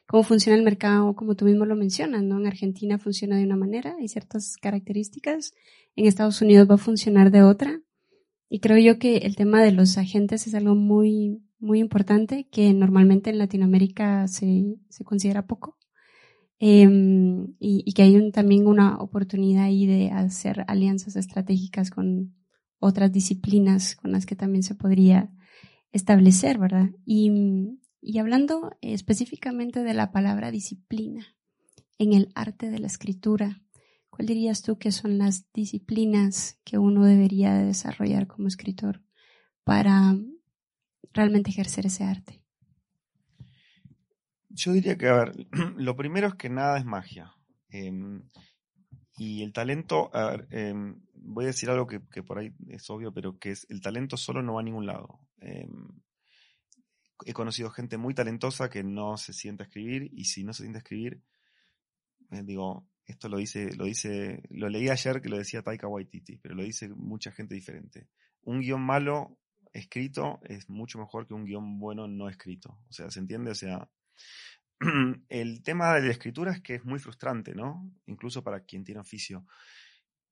[0.07, 2.39] cómo funciona el mercado, como tú mismo lo mencionas, ¿no?
[2.39, 5.55] En Argentina funciona de una manera, hay ciertas características,
[5.95, 7.81] en Estados Unidos va a funcionar de otra.
[8.49, 12.75] Y creo yo que el tema de los agentes es algo muy, muy importante que
[12.75, 15.79] normalmente en Latinoamérica se, se considera poco.
[16.59, 22.35] Em, y, y, que hay un, también una oportunidad ahí de hacer alianzas estratégicas con
[22.83, 25.31] otras disciplinas con las que también se podría
[25.93, 26.91] establecer, ¿verdad?
[27.07, 31.37] Y, y hablando específicamente de la palabra disciplina
[31.99, 33.63] en el arte de la escritura,
[34.11, 39.01] ¿cuál dirías tú que son las disciplinas que uno debería desarrollar como escritor
[39.63, 40.17] para
[41.13, 42.43] realmente ejercer ese arte?
[44.49, 47.33] Yo diría que, a ver, lo primero es que nada es magia.
[47.69, 48.29] Em,
[49.25, 53.15] y el talento, a ver, em, voy a decir algo que, por ahí es obvio,
[53.15, 55.21] pero que es el talento solo no va a ningún lado.
[55.39, 55.89] Em,
[57.25, 60.65] he conocido gente muy talentosa que no se sienta a escribir y si no se
[60.65, 61.23] siente a escribir,
[62.33, 66.39] eh, digo, esto lo dice, lo dice, lo leí ayer que lo decía Taika Waititi,
[66.39, 68.09] pero lo dice mucha gente diferente.
[68.43, 69.39] Un guion malo
[69.73, 72.77] escrito es mucho mejor que un guion bueno no escrito.
[72.89, 73.53] O sea, ¿se entiende?
[73.53, 73.89] O sea,
[75.29, 77.91] el tema de la escritura es que es muy frustrante, ¿no?
[78.07, 79.47] Incluso para quien tiene oficio.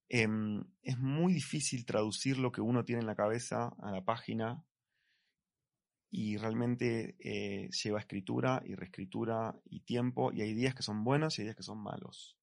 [0.09, 4.65] Em, es muy difícil traducir lo que uno tiene en la cabeza a la página
[6.11, 11.39] y realmente eh, lleva escritura y reescritura y tiempo y hay días que son buenos
[11.39, 12.37] y hay días que son malos.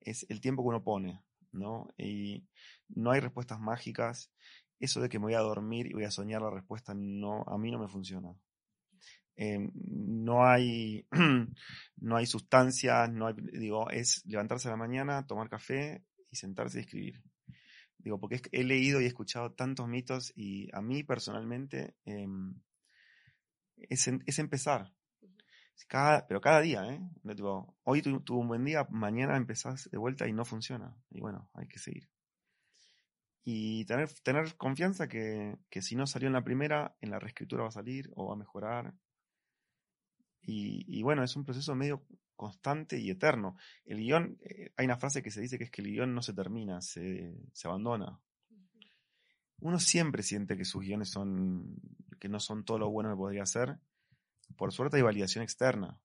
[0.00, 1.88] Es el tiempo que uno pone, ¿no?
[1.98, 2.46] Y
[2.88, 4.30] no hay respuestas mágicas.
[4.78, 7.58] Eso de que me voy a dormir y voy a soñar la respuesta, no, a
[7.58, 8.34] mí no me funciona.
[9.42, 11.06] Em, no hay
[11.96, 16.76] no hay sustancias, no hay, digo, es levantarse a la mañana, tomar café y sentarse
[16.76, 17.22] y escribir.
[17.96, 22.60] Digo, porque he leído y he escuchado tantos mitos y a mí personalmente em,
[23.78, 24.92] es, es, empezar.
[25.88, 27.00] Cada, pero cada día, ¿eh?
[27.84, 30.94] hoy tuve un buen día, mañana empezás de vuelta y no funciona.
[31.08, 32.10] Y bueno, hay que seguir.
[33.42, 37.62] Y tener, tener confianza que, que si no salió en la primera, en la reescritura
[37.62, 38.94] va a salir o va a mejorar.
[40.42, 42.04] Y, y bueno, es un proceso medio
[42.40, 43.58] constante y eterno.
[43.84, 46.22] El guion, eh, hay una frase que se dice que es que el guion no
[46.22, 48.18] se termina, se, se abandona.
[49.60, 51.76] Uno siempre siente que sus guiones son,
[52.18, 53.78] que no son todo lo bueno que podría ser.
[54.56, 56.00] Por suerte hay validación externa.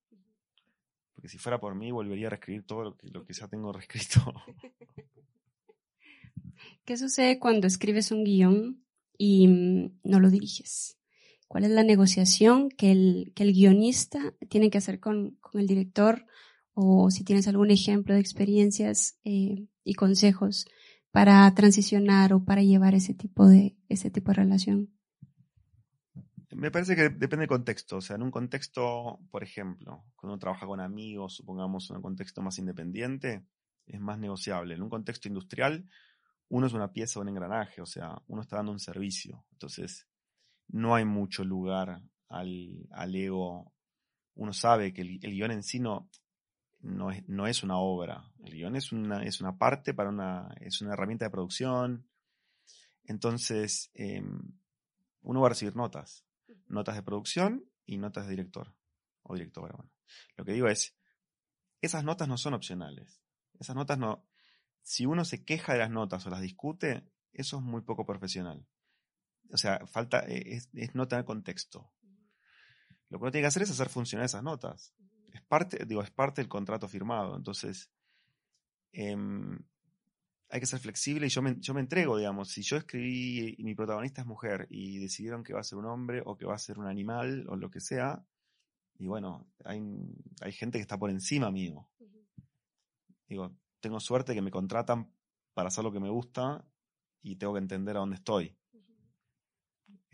[1.13, 3.71] Porque si fuera por mí, volvería a reescribir todo lo que, lo que ya tengo
[3.71, 4.33] reescrito.
[6.83, 8.83] ¿Qué sucede cuando escribes un guion
[9.17, 10.97] y mm, no lo diriges?
[11.47, 15.67] Cuál es la negociación que el, que el guionista tiene que hacer con, con el
[15.67, 16.25] director
[16.73, 20.67] o si tienes algún ejemplo de experiencias eh, y consejos
[21.11, 24.91] para transicionar o para llevar ese tipo de, ese tipo de relación.
[26.51, 27.97] Me parece que depende del contexto.
[27.97, 32.01] O sea, en un contexto, por ejemplo, cuando uno trabaja con amigos, supongamos en un
[32.01, 33.45] contexto más independiente,
[33.85, 34.75] es más negociable.
[34.75, 35.89] En un contexto industrial,
[36.49, 39.45] uno es una pieza o un engranaje, o sea, uno está dando un servicio.
[39.53, 40.07] Entonces,
[40.67, 43.73] no hay mucho lugar al, al ego.
[44.35, 46.09] Uno sabe que el, guion en sí no,
[46.79, 48.31] no, es, no es una obra.
[48.43, 52.09] El guion es una, es una parte para una, es una herramienta de producción.
[53.03, 54.39] Entonces, em,
[55.21, 56.25] uno va a recibir notas.
[56.67, 58.75] Notas de producción y notas de director
[59.23, 59.75] o directora.
[60.35, 60.95] Lo que digo es,
[61.81, 63.21] esas notas no son opcionales.
[63.59, 64.27] Esas notas no,
[64.81, 68.65] si uno se queja de las notas o las discute, eso es muy poco profesional.
[69.51, 71.91] O sea, falta, eh, es, no tener contexto.
[73.09, 74.93] Lo que uno tiene que hacer es hacer funcionar esas notas.
[75.33, 77.35] Es parte, digo, es parte del contrato firmado.
[77.35, 77.91] Entonces,
[78.91, 79.59] em,
[80.49, 82.49] hay que ser flexible y yo me, yo me entrego, digamos.
[82.49, 85.85] Si yo escribí y mi protagonista es mujer y decidieron que va a ser un
[85.85, 88.25] hombre o que va a ser un animal o lo que sea,
[88.97, 89.81] y bueno, hay,
[90.41, 91.87] hay gente que está por encima mío.
[93.27, 95.11] Digo, tengo suerte que me contratan
[95.53, 96.65] para hacer lo que me gusta
[97.21, 98.55] y tengo que entender a dónde estoy.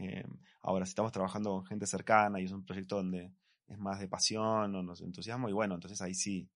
[0.01, 0.25] Eh,
[0.61, 3.31] ahora, si estamos trabajando con gente cercana y es un proyecto donde
[3.67, 6.49] es más de pasión o nos entusiasmo, y bueno, entonces ahí sí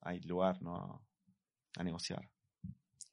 [0.00, 1.02] hay lugar ¿no?
[1.76, 2.28] a negociar.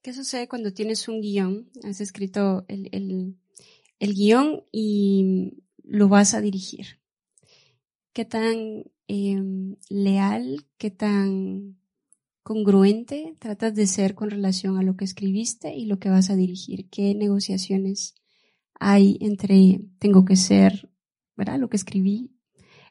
[0.02, 1.70] ¿Qué sucede cuando tienes un guion?
[1.84, 3.38] Has escrito el, el,
[4.00, 7.00] el guion y lo vas a dirigir.
[8.14, 11.78] ¿Qué tan em, leal, qué tan
[12.44, 16.36] congruente tratas de ser con relación a lo que escribiste y lo que vas a
[16.36, 16.90] dirigir?
[16.90, 18.16] ¿Qué negociaciones
[18.80, 20.90] hay entre tengo que ser,
[21.36, 21.60] ¿verdad?
[21.60, 22.32] Lo que escribí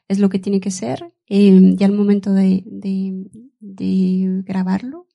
[0.07, 1.13] es lo que tiene que ser.
[1.27, 2.63] Eh, ya al momento de,
[3.59, 5.07] de, grabarlo,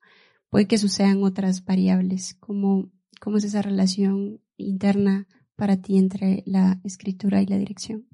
[0.50, 2.34] puede que sucedan otras variables.
[2.40, 8.06] ¿Cómo, ¿Cómo es esa relación interna para ti entre la escritura y la dirección?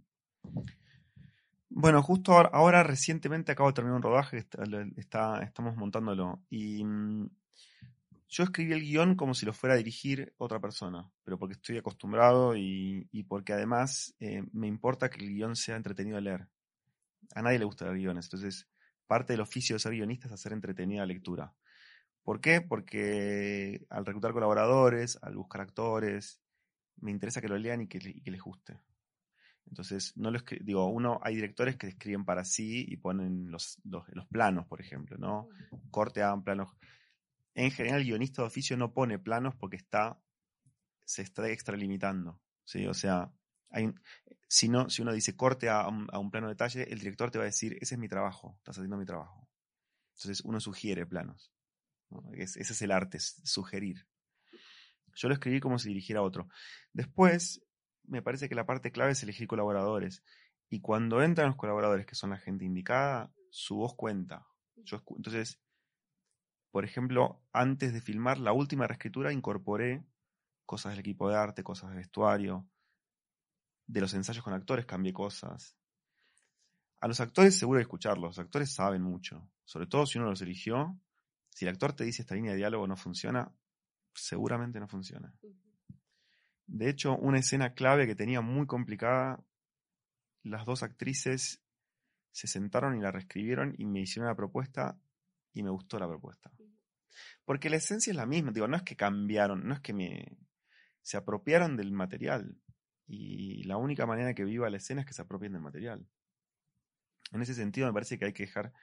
[1.70, 4.44] Bueno, justo ahora, recientemente acabo de terminar un rodaje,
[4.96, 7.30] está, estamos montándolo y mm,
[8.28, 11.78] yo escribí el guion como si lo fuera a dirigir otra persona, pero porque estoy
[11.78, 16.48] acostumbrado y, porque además eh, me importa que el guion sea entretenido de leer.
[17.34, 18.68] A nadie le gusta leer guiones, entonces
[19.06, 21.54] parte del oficio de ser guionista es hacer entretenida la lectura.
[22.22, 22.60] ¿Por qué?
[22.60, 26.42] Porque al reclutar colaboradores, al buscar actores,
[27.00, 28.78] me interesa que lo lean y que, les guste.
[29.66, 34.06] Entonces, no lo digo, uno, hay directores que escriben para sí y ponen los, los,
[34.10, 35.48] los planos, por ejemplo, ¿no?
[35.90, 36.68] Corte a planos
[37.64, 40.22] en general el guionista de oficio no pone planos porque está,
[41.04, 42.40] se está extralimitando.
[42.64, 42.86] ¿sí?
[42.86, 43.32] O sea,
[43.70, 43.92] hay,
[44.46, 47.44] si, no, si uno dice corte a un, plano de detalle, el director te va
[47.44, 49.48] a decir, ese es mi trabajo, estás haciendo mi trabajo.
[50.14, 51.52] Entonces uno sugiere planos.
[52.34, 54.06] ese es el arte, sugerir.
[55.16, 56.48] Yo lo escribí como si dirigiera a otro.
[56.92, 57.60] Después,
[58.04, 60.22] me parece que la parte clave es elegir colaboradores.
[60.70, 64.46] Y cuando entran los colaboradores, que son la gente indicada, su voz cuenta.
[64.76, 65.60] Entonces,
[66.70, 70.04] por ejemplo, antes de filmar la última reescritura, incorporé
[70.66, 72.68] cosas del equipo de arte, cosas de vestuario.
[73.87, 75.76] De los ensayos con actores cambié cosas.
[77.00, 78.37] A los actores seguro hay que escucharlos.
[78.37, 79.48] Los actores saben mucho.
[79.64, 80.98] Sobre todo si uno los eligió.
[81.48, 83.50] Si el actor te dice esta línea de diálogo no funciona,
[84.14, 85.33] seguramente no funciona.
[86.66, 89.42] De hecho, una escena clave que tenía muy complicada,
[90.42, 91.62] las dos actrices
[92.31, 94.98] se sentaron y la reescribieron y me hicieron una propuesta
[95.52, 96.50] y me gustó la propuesta.
[97.44, 100.38] Porque la esencia es la misma, digo, no es que cambiaron, no es que me
[101.02, 102.54] se apropiaron del material
[103.06, 106.06] y la única manera que viva la escena es que se apropien del material.
[107.32, 108.74] En ese sentido me parece que hay que dejar,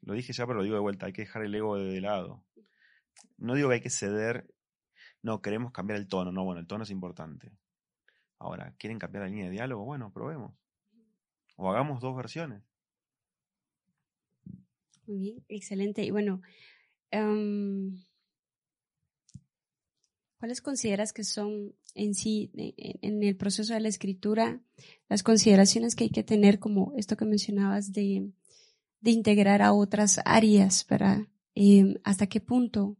[0.00, 2.44] lo dije ya pero lo digo de vuelta, hay que dejar el ego de lado.
[3.36, 4.46] No digo que hay que ceder,
[5.22, 7.52] no, queremos cambiar el tono, no, bueno, el tono es importante.
[8.38, 9.84] Ahora, ¿quieren cambiar la línea de diálogo?
[9.84, 10.54] Bueno, probemos.
[11.56, 12.62] O hagamos dos versiones.
[15.06, 16.04] Muy bien, excelente.
[16.04, 16.40] Y bueno,
[17.10, 18.04] em,
[20.38, 24.60] ¿cuáles consideras que son en sí, en el proceso de la escritura,
[25.08, 28.30] las consideraciones que hay que tener, como esto que mencionabas de,
[29.00, 32.96] de integrar a otras áreas, para em, ¿Hasta qué punto?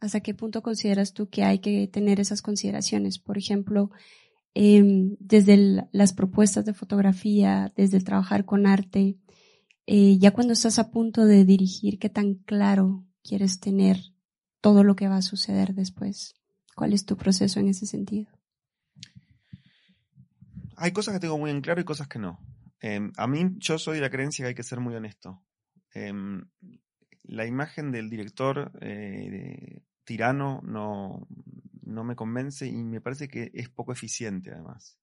[0.00, 3.18] ¿Hasta qué punto consideras tú que hay que tener esas consideraciones?
[3.18, 3.90] Por ejemplo,
[4.54, 9.16] em, desde las propuestas de fotografía, desde el trabajar con arte,
[9.86, 13.98] eh, ya cuando estás a punto de dirigir, ¿qué tan claro quieres tener
[14.60, 16.34] todo lo que va a suceder después?
[16.74, 18.30] ¿Cuál es tu proceso en ese sentido?
[20.76, 22.38] Hay cosas que tengo muy en claro y cosas que no.
[22.80, 25.42] Em, a mí, yo soy de la creencia que hay que ser muy honesto.
[25.94, 26.44] Em,
[27.22, 31.26] la imagen del director eh, tirano no,
[31.82, 34.98] no me convence y me parece que es poco eficiente además.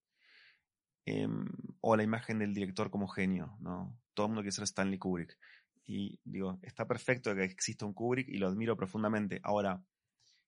[1.06, 1.50] Em,
[1.82, 4.00] o la imagen del director como genio, ¿no?
[4.13, 5.38] Todo el mundo quiere ser Stanley Kubrick.
[5.86, 9.42] Y digo, está perfecto que exista un Kubrick y lo admiro profundamente.
[9.44, 9.84] Ahora,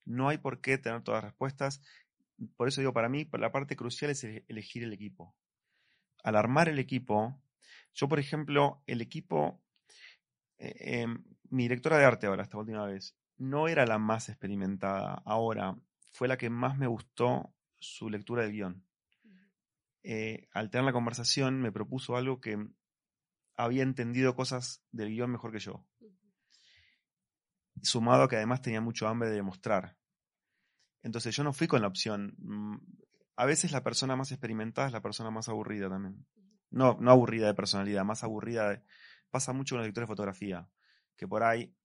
[0.05, 1.81] no hay por qué tener todas las respuestas.
[2.55, 5.35] Por eso digo, para mí, la parte crucial es elegir el equipo.
[6.23, 7.37] Al armar el equipo,
[7.93, 9.61] yo, por ejemplo, el equipo,
[10.57, 15.21] eh, em, mi directora de arte ahora, esta última vez, no era la más experimentada.
[15.25, 15.77] Ahora,
[16.11, 18.83] fue la que más me gustó su lectura del guion.
[20.07, 22.63] Eh, al tener la conversación me propuso algo que
[23.57, 25.83] había entendido cosas del guion mejor que yo.
[27.81, 29.97] Sumado a que además tenía mucho hambre de demostrar.
[31.01, 32.35] Entonces yo no fui con la opción.
[32.37, 32.75] Mm,
[33.35, 36.23] a veces la persona más experimentada es la persona más aburrida también.
[36.69, 38.83] No, no aburrida de personalidad, más aburrida de...
[39.31, 40.69] Pasa mucho con los directores de fotografía,
[41.17, 41.75] que por ahí,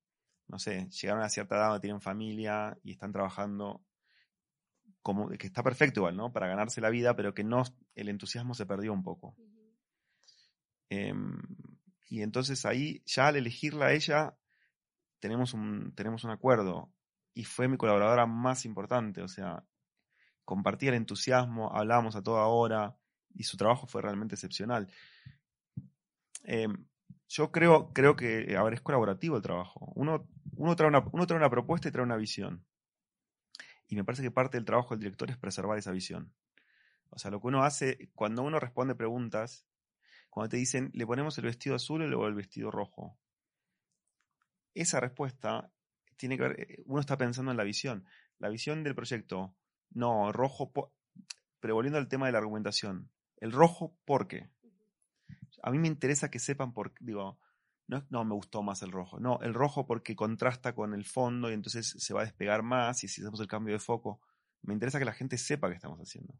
[0.47, 3.83] no sé, llegaron a cierta edad, tienen familia y están trabajando
[5.03, 6.33] como que está perfecto igual, ¿no?
[6.33, 7.63] Para ganarse la vida, pero que no,
[7.95, 9.37] el entusiasmo se perdió un poco.
[10.89, 11.41] Em,
[12.09, 14.37] y entonces ahí, ya al elegirla a ella,
[15.21, 16.93] tenemos un, tenemos un acuerdo.
[17.33, 19.65] Y fue mi colaboradora más importante, o sea,
[20.45, 22.97] compartía el entusiasmo, hablábamos a toda hora,
[23.35, 24.89] y su trabajo fue realmente excepcional.
[26.45, 26.85] Em,
[27.29, 29.93] yo creo, creo que, a ver, es colaborativo el trabajo.
[29.95, 32.65] Uno, uno, trae una, uno trae una propuesta y trae una visión.
[33.91, 36.33] Y me parece que parte del trabajo del director es preservar esa visión.
[37.11, 39.67] O sea, lo que uno hace, cuando uno responde preguntas,
[40.31, 43.19] cuando te dicen, le ponemos el vestido azul o el vestido rojo.
[44.75, 45.73] Esa respuesta
[46.17, 48.07] tiene que ver, eh, uno está pensando en la visión.
[48.39, 49.57] La visión del proyecto,
[49.91, 50.73] no, rojo,
[51.59, 54.51] pero volviendo al tema de la argumentación, el rojo, ¿por qué?
[55.65, 57.41] A mí me interesa que sepan por digo,
[57.91, 59.19] no, no me gustó más el rojo.
[59.19, 63.03] No, el rojo porque contrasta con el fondo y entonces se va a despegar más
[63.03, 64.21] y si hacemos el cambio de foco.
[64.63, 66.35] Me interesa que la gente sepa qué estamos haciendo.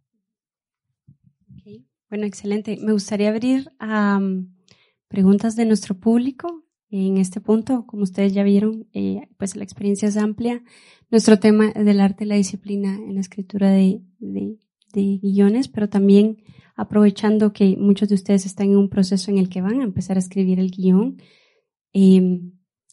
[2.09, 2.79] Bueno, excelente.
[2.81, 4.21] Me gustaría abrir a
[5.09, 6.65] preguntas de nuestro público.
[6.91, 10.63] En este punto, como ustedes ya vieron, eh, pues la experiencia es amplia.
[11.11, 14.59] Nuestro tema del arte y la disciplina en la escritura de, de,
[14.93, 16.43] de guiones, pero también
[16.77, 20.17] aprovechando que muchos de ustedes están en un proceso en el que van a empezar
[20.17, 21.19] a escribir el guion,
[21.93, 22.53] Em,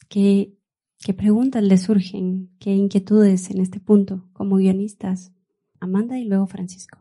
[0.09, 0.57] ¿qué,
[0.99, 2.49] ¿Qué preguntas le surgen?
[2.59, 5.31] ¿Qué inquietudes en este punto como guionistas?
[5.79, 6.99] Amanda y luego Francisco.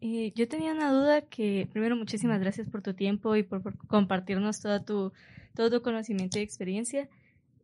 [0.00, 4.60] Eh, yo tenía una duda que, primero, muchísimas gracias por tu tiempo y por, compartirnos
[4.60, 5.12] toda tu,
[5.54, 7.08] todo tu conocimiento y experiencia.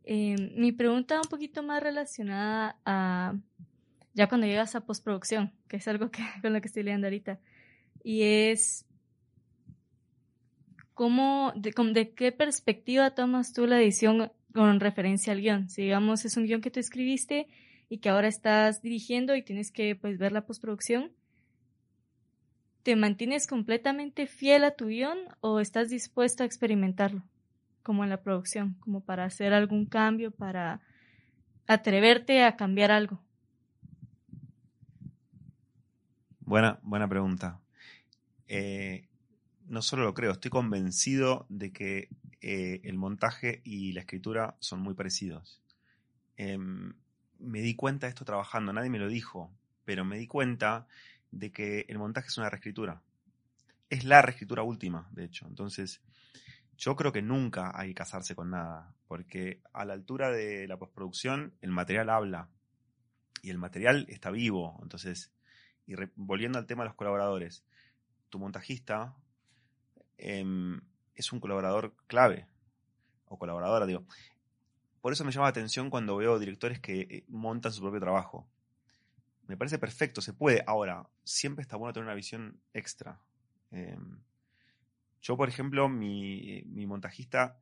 [0.03, 3.35] Em, mi pregunta un poquito más relacionada a
[4.13, 7.39] ya cuando llegas a postproducción, que es algo que, con lo que estoy leyendo ahorita,
[8.03, 8.84] y es
[10.95, 15.69] ¿cómo, de, de qué perspectiva tomas tú la edición con referencia al guion?
[15.69, 17.47] Si digamos es un guion que tú escribiste
[17.87, 21.11] y que ahora estás dirigiendo y tienes que pues ver la postproducción,
[22.81, 27.23] ¿te mantienes completamente fiel a tu guion o estás dispuesto a experimentarlo?
[27.85, 30.81] como en la producción, como para hacer algún cambio, para
[31.67, 33.21] atreverte a cambiar algo?
[36.39, 37.59] Buena, buena pregunta.
[38.47, 39.07] Eh,
[39.67, 42.09] no solo lo creo, estoy convencido de que
[42.41, 45.61] eh, el montaje y la escritura son muy parecidos.
[46.37, 46.93] Em,
[47.39, 49.51] me di cuenta de esto trabajando, nadie me lo dijo,
[49.83, 50.87] pero me di cuenta
[51.31, 53.01] de que el montaje es una reescritura.
[53.89, 55.47] Es la reescritura última, de hecho.
[55.47, 56.01] Entonces,
[56.77, 60.77] yo creo que nunca hay que casarse con nada, porque a la altura de la
[60.77, 62.49] postproducción el material habla
[63.41, 64.79] y el material está vivo.
[64.81, 65.31] Entonces,
[65.87, 67.63] y volviendo al tema de los colaboradores,
[68.29, 69.15] tu montajista
[70.17, 70.81] em,
[71.15, 72.47] es un colaborador clave,
[73.25, 74.05] o colaboradora, digo.
[75.01, 78.47] Por eso me llama la atención cuando veo directores que eh, montan su propio trabajo.
[79.47, 80.63] Me parece perfecto, se puede.
[80.65, 83.21] Ahora, siempre está bueno tener una visión extra.
[83.71, 84.19] Em,
[85.21, 87.59] yo, por ejemplo, mi, montajista,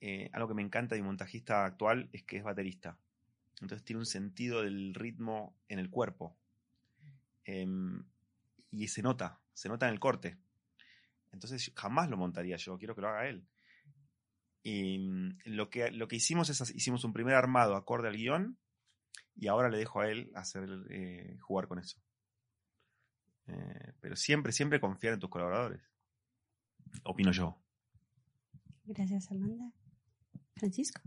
[0.00, 2.98] eh, algo que me encanta de mi montajista actual es que es baterista.
[3.60, 6.36] Entonces tiene un sentido del ritmo en el cuerpo.
[7.44, 8.04] Em,
[8.70, 10.38] y se nota, se nota en el corte.
[11.34, 13.46] Entonces jamás lo montaría yo, quiero que lo haga él.
[14.62, 18.58] Y mm, lo que, lo que hicimos es, hicimos un primer armado acorde al guion
[19.36, 22.00] y ahora le dejo a él hacer, eh, jugar con eso.
[23.46, 25.82] Eh, pero siempre, siempre confiar en tus colaboradores.
[27.02, 27.60] Opino yo.
[28.84, 29.72] Gracias, Amanda.
[30.54, 31.02] Francisco.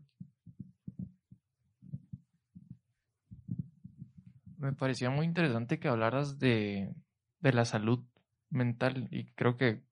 [4.57, 6.93] Me parecía muy interesante que hablaras de,
[7.39, 8.03] de la salud
[8.49, 9.86] mental y creo que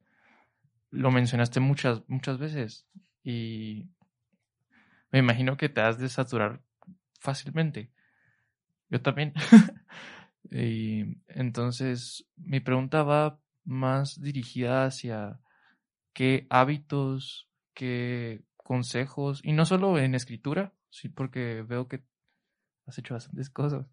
[0.96, 2.88] lo mencionaste muchas, muchas veces
[3.24, 3.90] y
[5.12, 6.62] me imagino que te has de saturar
[7.20, 7.92] fácilmente.
[8.90, 9.34] Yo también.
[10.52, 15.40] y entonces mi pregunta va más dirigida hacia
[16.14, 22.04] qué hábitos, qué consejos, y no solo en escritura, sí, porque veo que
[22.86, 23.88] has hecho bastantes cosas,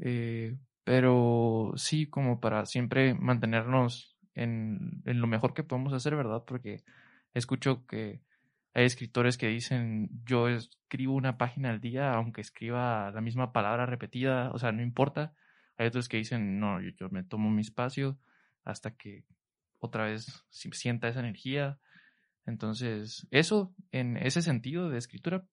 [0.00, 6.44] eh, pero sí como para siempre mantenernos en, lo mejor que podemos hacer, ¿verdad?
[6.46, 6.82] Porque
[7.32, 8.22] escucho que
[8.74, 13.86] hay escritores que dicen, yo escribo una página al día, aunque escriba la misma palabra
[13.86, 15.34] repetida, o sea, no importa.
[15.76, 18.18] Hay otros que dicen, no, yo, yo me tomo mi espacio
[18.64, 19.24] hasta que
[19.78, 21.78] otra vez sienta esa energía.
[22.46, 25.46] Entonces, eso en ese sentido de escritura.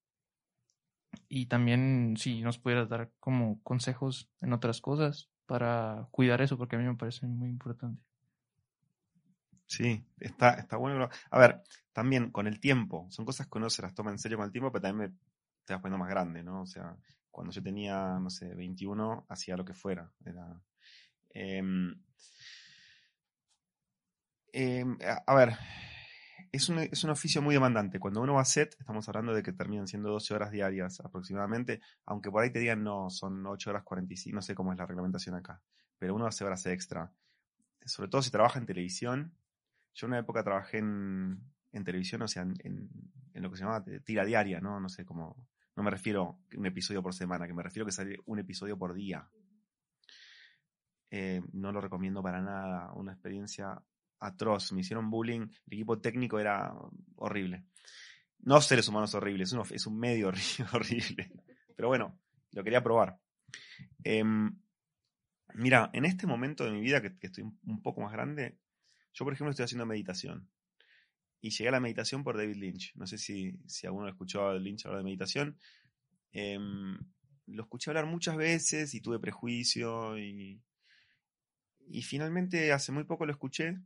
[1.28, 6.76] Y también si nos pudieras dar como consejos en otras cosas para cuidar eso, porque
[6.76, 8.02] a mí me parece muy importante.
[9.72, 11.08] Sí, está, está bueno.
[11.30, 11.64] A ver,
[11.94, 14.52] también con el tiempo, son cosas que uno se las toma en serio con el
[14.52, 15.18] tiempo, pero también me,
[15.64, 16.64] te vas poniendo más grande, ¿no?
[16.64, 16.98] O sea,
[17.30, 20.12] cuando yo tenía, no sé, 21, hacía lo que fuera.
[20.26, 20.62] Era,
[21.30, 21.96] em,
[24.54, 25.54] Em, a, ver,
[26.52, 28.00] es un, es un, oficio muy demandante.
[28.00, 31.82] Cuando uno va a set, estamos hablando de que terminan siendo 12 horas diarias aproximadamente,
[32.06, 34.86] aunque por ahí te digan no, son 8 horas 45, no sé cómo es la
[34.86, 35.62] reglamentación acá,
[35.98, 37.12] pero uno hace horas extra.
[37.86, 39.34] Sobre todo si trabaja en televisión.
[39.94, 41.40] Yo en una época trabajé en,
[41.72, 42.90] en televisión, o sea, en,
[43.34, 44.80] lo que se llama tira diaria, ¿no?
[44.80, 45.36] No sé cómo.
[45.76, 48.40] No me refiero a un episodio por semana, que me refiero a que sale un
[48.40, 49.28] episodio por día.
[51.10, 52.92] Eh, no lo recomiendo para nada.
[52.94, 53.82] Una experiencia
[54.20, 56.74] atroz, me hicieron bullying, el equipo técnico era
[57.16, 57.66] horrible.
[58.40, 60.28] No seres humanos horribles, es un, medio
[60.74, 61.32] horrible.
[61.76, 62.20] Pero bueno,
[62.52, 63.18] lo quería probar.
[64.04, 64.60] Em,
[65.56, 68.60] mira, en este momento de mi vida, que, estoy un poco más grande,
[69.14, 70.50] yo por ejemplo estoy haciendo meditación.
[71.42, 72.96] Y llegué a la meditación por David Lynch.
[72.96, 75.58] No sé si, si alguno escuchó a Lynch hablar de meditación.
[76.32, 76.98] Em,
[77.48, 80.62] lo escuché hablar muchas veces y tuve prejuicio y,
[81.88, 83.80] y finalmente hace muy poco lo escuché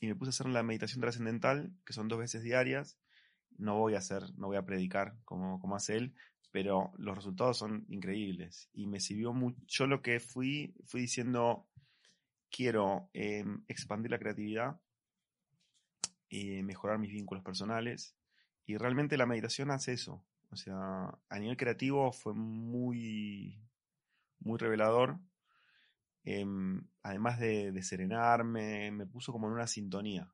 [0.00, 2.98] y me puse a hacer la meditación trascendental, que son dos veces diarias.
[3.56, 6.14] No voy a hacer, no voy a predicar como, como hace él,
[6.50, 8.68] pero los resultados son increíbles.
[8.72, 11.66] Y me sirvió mucho lo que fui, fui diciendo,
[12.54, 14.80] quiero em, expandir la creatividad,
[16.28, 18.16] y mejorar mis vínculos personales.
[18.66, 20.24] Y realmente la meditación hace eso.
[20.50, 23.60] O sea, a nivel creativo fue muy,
[24.40, 25.20] muy revelador
[26.24, 30.32] Em, además de, serenarme, me puso como en una sintonía.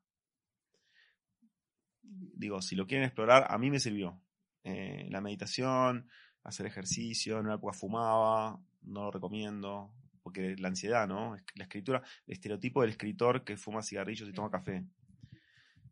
[2.01, 4.21] Digo, si lo quieren explorar, a mí me sirvió.
[4.63, 6.09] Eh, la meditación,
[6.43, 11.35] hacer ejercicio, en una época fumaba, no lo recomiendo, porque la ansiedad, ¿no?
[11.55, 14.85] La escritura, el estereotipo del escritor que fuma cigarrillos y toma café.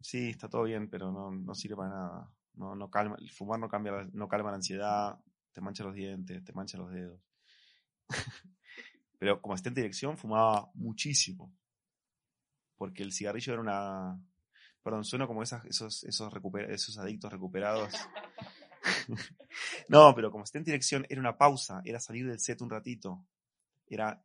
[0.02, 2.32] Sí, está todo bien, pero no, no sirve para nada.
[2.56, 5.20] No, no calma, el fumar no, cambia, no calma la ansiedad,
[5.54, 7.22] te mancha los dientes, te mancha los dedos.
[9.18, 11.54] Pero como asistente de dirección fumaba muchísimo.
[12.78, 14.22] Porque el cigarrillo era una...
[14.82, 17.94] Perdón, sueno como esas, esos, esos, recuper- esos adictos recuperados.
[19.90, 23.26] no, pero como esté en dirección, era una pausa, era salir del set un ratito.
[23.90, 24.24] Era.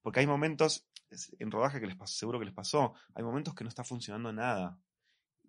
[0.00, 0.88] Porque hay momentos,
[1.38, 4.32] en rodaje que les pasó, seguro que les pasó, hay momentos que no está funcionando
[4.32, 4.80] nada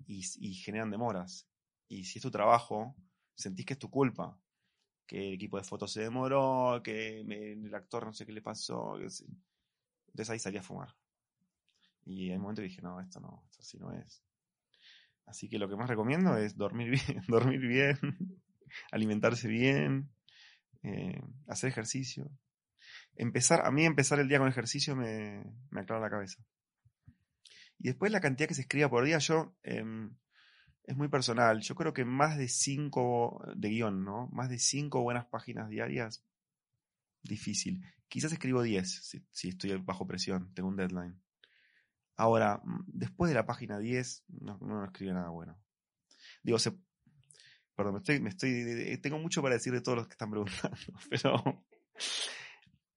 [0.06, 1.48] y, generan demoras.
[1.88, 2.96] Y si es tu trabajo,
[3.36, 4.38] sentís que es tu culpa.
[5.08, 8.98] Que el equipo de fotos se demoró, que el actor no sé qué le pasó.
[8.98, 10.96] Entonces ahí salí a fumar.
[12.06, 14.24] Y hay un momento que dije, no, esto no, esto así no es.
[15.26, 17.98] Así que lo que más recomiendo es dormir bien, dormir bien,
[18.92, 20.10] alimentarse bien,
[20.84, 22.30] eh, hacer ejercicio.
[23.16, 26.44] Empezar, a mí empezar el día con ejercicio me, me aclara la cabeza.
[27.80, 30.16] Y después la cantidad que se escriba por día, yo em,
[30.84, 31.62] es muy personal.
[31.62, 34.28] Yo creo que más de cinco de guion, ¿no?
[34.32, 36.24] Más de cinco buenas páginas diarias,
[37.22, 37.84] difícil.
[38.08, 41.20] Quizás escribo 10 si, si estoy bajo presión, tengo un deadline.
[42.16, 45.60] Ahora, mm, después de la página 10, no, no escribe nada bueno.
[46.44, 46.74] Digo, se,
[47.76, 50.78] perdón, me estoy, me estoy, tengo mucho para decir de todos los que están preguntando,
[51.10, 51.66] pero,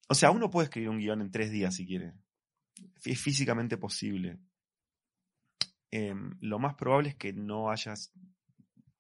[0.09, 2.15] o sea, uno puede escribir un guion en tres días si quiere.
[3.05, 4.39] Es físicamente posible.
[5.91, 8.13] Em, lo más probable es que no hayas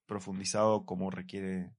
[0.07, 1.72] profundizado como requiere.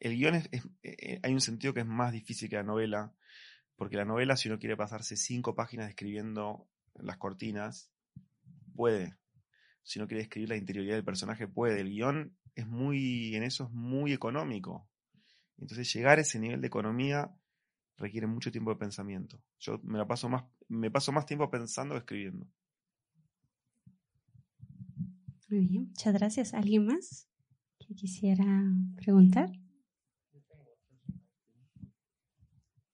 [0.00, 3.14] El guion es, es- eh, hay un sentido que es más difícil que la novela,
[3.76, 7.90] porque la novela, si uno quiere pasarse cinco páginas escribiendo las cortinas,
[8.74, 9.16] puede.
[9.82, 11.80] Si uno quiere escribir la interioridad del personaje, puede.
[11.80, 14.88] El guion es muy, en eso es muy económico.
[15.58, 17.30] Entonces llegar a ese nivel de economía
[17.98, 19.42] requiere mucho tiempo de pensamiento.
[19.58, 22.46] Yo me la paso más, me paso más tiempo pensando que escribiendo.
[25.50, 26.54] Muy bien, muchas gracias.
[26.54, 27.28] ¿Alguien más
[27.78, 28.44] que quisiera
[28.96, 29.50] preguntar?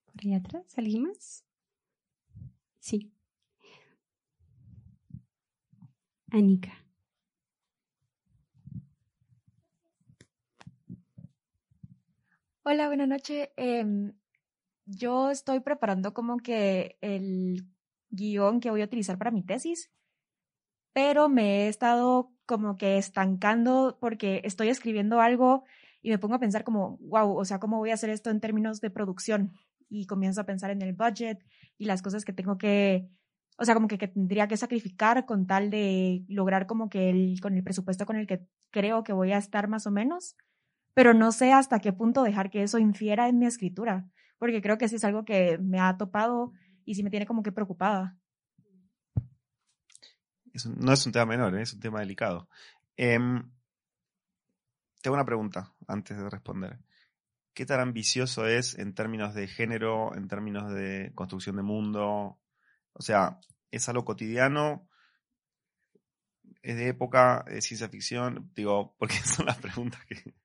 [0.05, 1.45] Por ahí atrás, ¿alguien más?
[2.79, 3.11] Sí.
[6.31, 6.85] Anika.
[12.63, 13.49] Hola, buenas noches.
[13.57, 14.13] Em,
[14.85, 17.67] yo estoy preparando como que el
[18.09, 19.91] guion que voy a utilizar para mi tesis,
[20.93, 25.63] pero me he estado como que estancando porque estoy escribiendo algo
[26.01, 28.39] y me pongo a pensar como, wow, o sea, ¿cómo voy a hacer esto en
[28.39, 29.53] términos de producción?
[29.89, 31.43] Y comienzo a pensar en el budget
[31.77, 33.09] y las cosas que tengo que,
[33.57, 37.63] o sea, como que, tendría que sacrificar con tal de lograr como que con el
[37.63, 40.35] presupuesto con el que creo que voy a estar más o menos
[40.95, 44.07] pero no sé hasta qué punto dejar que eso infiera en mi escritura,
[44.45, 46.53] porque creo que sí es algo que me ha topado
[46.85, 48.15] y sí me tiene como que preocupada.
[50.77, 51.63] No es un tema menor, ¿eh?
[51.63, 52.47] es un tema delicado.
[52.95, 53.51] Em,
[55.01, 56.77] tengo una pregunta antes de responder.
[57.55, 62.39] ¿Qué tan ambicioso es en términos de género, en términos de construcción de mundo?
[62.93, 63.39] O sea,
[63.71, 64.87] ¿es algo cotidiano?
[66.61, 67.45] ¿Es de época?
[67.47, 68.51] ¿Es ciencia ficción?
[68.53, 70.35] Digo, porque son las preguntas que...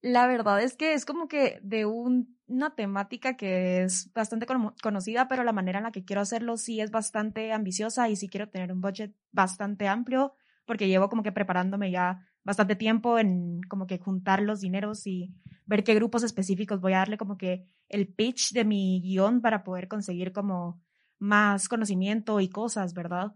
[0.00, 4.74] La verdad es que es como que de un- una temática que es bastante cono-
[4.82, 8.28] conocida, pero la manera en la que quiero hacerlo sí es bastante ambiciosa y sí
[8.28, 10.34] quiero tener un budget bastante amplio,
[10.66, 15.34] porque llevo como que preparándome ya bastante tiempo en como que juntar los dineros y
[15.66, 19.64] ver qué grupos específicos voy a darle como que el pitch de mi guion para
[19.64, 20.80] poder conseguir como
[21.18, 23.34] más conocimiento y cosas, ¿verdad?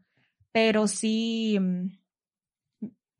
[0.53, 1.89] Pero sí, mm,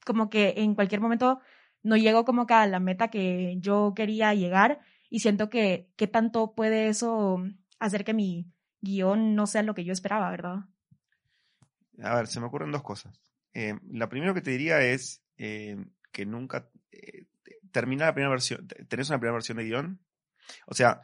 [0.07, 1.41] como que en cualquier momento
[1.83, 4.81] no llego como que a la meta que yo quería llegar
[5.11, 7.43] y siento que qué tanto puede eso
[7.79, 10.61] hacer que mi guion no sea lo que yo esperaba, ¿verdad?
[12.03, 13.21] A ver, se me ocurren dos cosas.
[13.55, 15.77] Eh, la primera que te diría es eh,
[16.11, 17.27] que nunca eh,
[17.71, 18.67] termina la primera versión.
[18.89, 20.01] ¿Tenés una primera versión de guion?
[20.67, 21.01] O sea,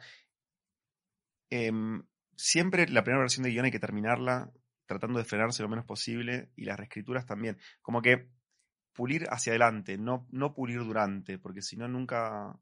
[1.49, 2.03] em,
[2.35, 4.51] siempre la primera versión de guion hay que terminarla
[4.85, 7.59] tratando de frenarse lo menos posible y las reescrituras también.
[7.81, 8.29] Como que
[8.93, 12.59] pulir hacia adelante, no, no pulir durante, porque si no nunca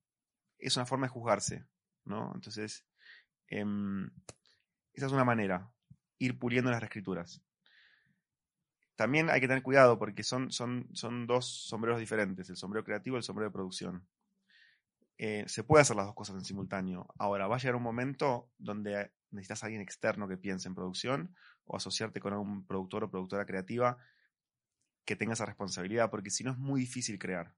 [0.59, 1.65] es una forma de juzgarse,
[2.05, 2.31] ¿no?
[2.35, 2.85] Entonces,
[3.47, 4.09] em,
[4.93, 5.71] esa es una manera,
[6.19, 7.41] ir puliendo las reescrituras.
[8.95, 13.15] También hay que tener cuidado porque son, son, son dos sombreros diferentes, el sombrero creativo
[13.15, 14.07] y el sombrero de producción.
[15.19, 17.07] Eh, se puede hacer las dos cosas en simultáneo.
[17.17, 21.35] Ahora, va a llegar un momento donde necesitas a alguien externo que piense en producción
[21.65, 23.97] o asociarte con un productor o productora creativa
[25.07, 27.55] que tenga esa responsabilidad, porque si no es muy difícil crear.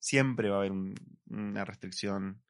[0.00, 0.94] Siempre va a haber un-
[1.30, 2.42] una restricción.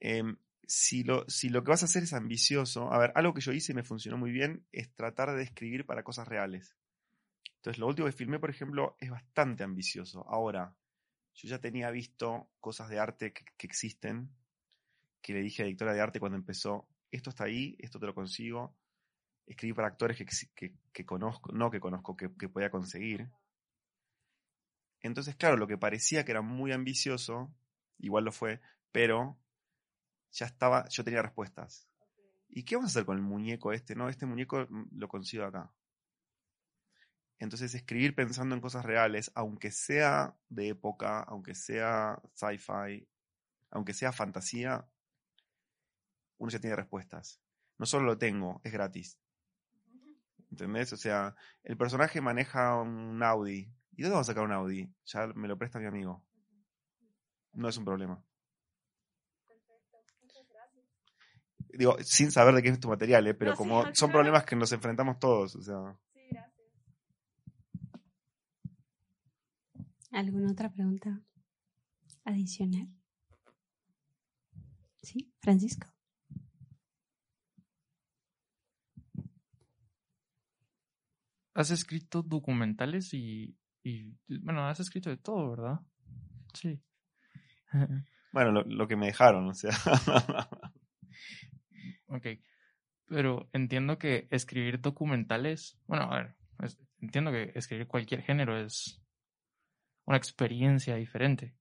[0.00, 3.40] Em, si, lo, si lo que vas a hacer es ambicioso, a ver, algo que
[3.40, 6.76] yo hice y me funcionó muy bien es tratar de escribir para cosas reales.
[7.56, 10.26] Entonces, lo último que filmé, por ejemplo, es bastante ambicioso.
[10.28, 10.76] Ahora,
[11.34, 14.30] yo ya tenía visto cosas de arte que, que existen,
[15.22, 18.06] que le dije a la editora de arte cuando empezó, esto está ahí, esto te
[18.06, 18.76] lo consigo,
[19.48, 23.28] escribir para actores que, que, que conozco, no que conozco, que, que podía conseguir.
[25.00, 27.52] Entonces, claro, lo que parecía que era muy ambicioso,
[27.98, 28.60] igual lo fue,
[28.92, 29.38] pero
[30.32, 31.88] ya estaba, yo tenía respuestas.
[32.48, 33.94] ¿Y qué vamos a hacer con el muñeco este?
[33.94, 35.72] No, este muñeco mm, lo consigo acá.
[37.38, 43.06] Entonces, escribir pensando en cosas reales, aunque sea de época, aunque sea sci-fi,
[43.70, 44.88] aunque sea fantasía,
[46.38, 47.40] uno ya tiene respuestas.
[47.78, 49.18] No solo lo tengo, es gratis.
[50.50, 50.92] ¿Entendés?
[50.92, 53.70] O sea, el personaje maneja un Audi.
[53.92, 54.92] ¿Y dónde vamos a sacar un Audi?
[55.06, 56.24] Ya me lo presta mi amigo.
[57.52, 58.22] No es un problema.
[61.70, 63.34] Digo, sin saber de qué es tu material, ¿eh?
[63.34, 63.94] pero No, sí, como claro.
[63.94, 65.98] son problemas que nos enfrentamos todos, o sea.
[70.10, 71.20] ¿Alguna otra pregunta
[72.24, 72.88] adicional?
[75.02, 75.86] Sí, Francisco.
[81.58, 85.80] Has escrito documentales y, y, bueno, has escrito de todo, ¿verdad?
[86.54, 86.80] Sí.
[88.30, 89.72] Bueno, lo, lo que me dejaron, o sea.
[92.08, 92.26] Ok.
[93.08, 99.02] Pero entiendo que escribir documentales, bueno, a ver, es- entiendo que escribir cualquier género es
[100.04, 101.54] una experiencia diferente.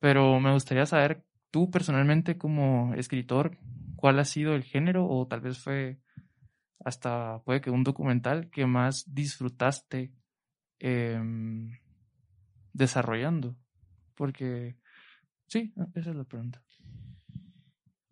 [0.00, 3.56] Pero me gustaría saber, tú personalmente como escritor,
[3.96, 5.98] ¿cuál ha sido el género o tal vez fue
[6.84, 10.12] hasta, puede que un documental que más disfrutaste
[10.78, 11.78] em,
[12.72, 13.56] desarrollando?
[14.14, 14.76] Porque,
[15.46, 16.62] sí, esa es la pregunta.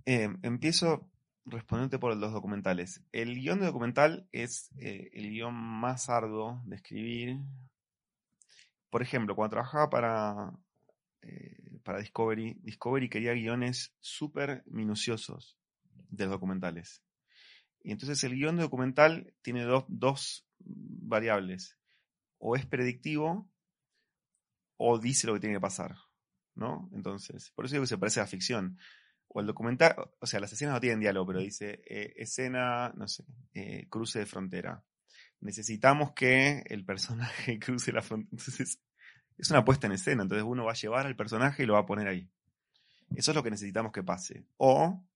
[0.04, 1.10] Eh, empiezo
[1.46, 3.02] respondiéndote por los documentales.
[3.12, 7.38] El guion de documental es eh, el guion más arduo de escribir.
[8.90, 10.52] Por ejemplo, cuando trabajaba para,
[11.22, 15.56] eh, para Discovery, Discovery quería guiones súper minuciosos
[16.08, 17.02] de los documentales.
[17.86, 21.78] Y entonces el guion documental tiene dos, dos variables.
[22.36, 23.48] O es predictivo
[24.76, 25.94] o dice lo que tiene que pasar.
[26.56, 26.90] ¿No?
[26.92, 28.76] Entonces, por eso digo que se parece a ficción
[29.28, 33.06] o el documental, o sea, las escenas no tienen diálogo, pero dice eh, escena, no
[33.06, 33.24] sé,
[33.54, 34.82] eh, cruce de frontera.
[35.38, 38.30] Necesitamos que el personaje cruce la frontera.
[38.32, 38.80] Entonces,
[39.38, 40.24] es una puesta en escena.
[40.24, 42.28] Entonces, uno va a llevar al personaje y lo va a poner ahí.
[43.14, 44.44] Eso es lo que necesitamos que pase.
[44.56, 45.06] O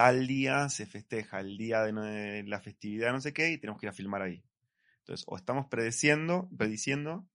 [0.00, 3.78] tal día se festeja el día de, de la festividad, no sé qué, y tenemos
[3.78, 4.42] que ir a filmar ahí.
[5.00, 7.28] Entonces, o estamos predeciendo, prediciendo,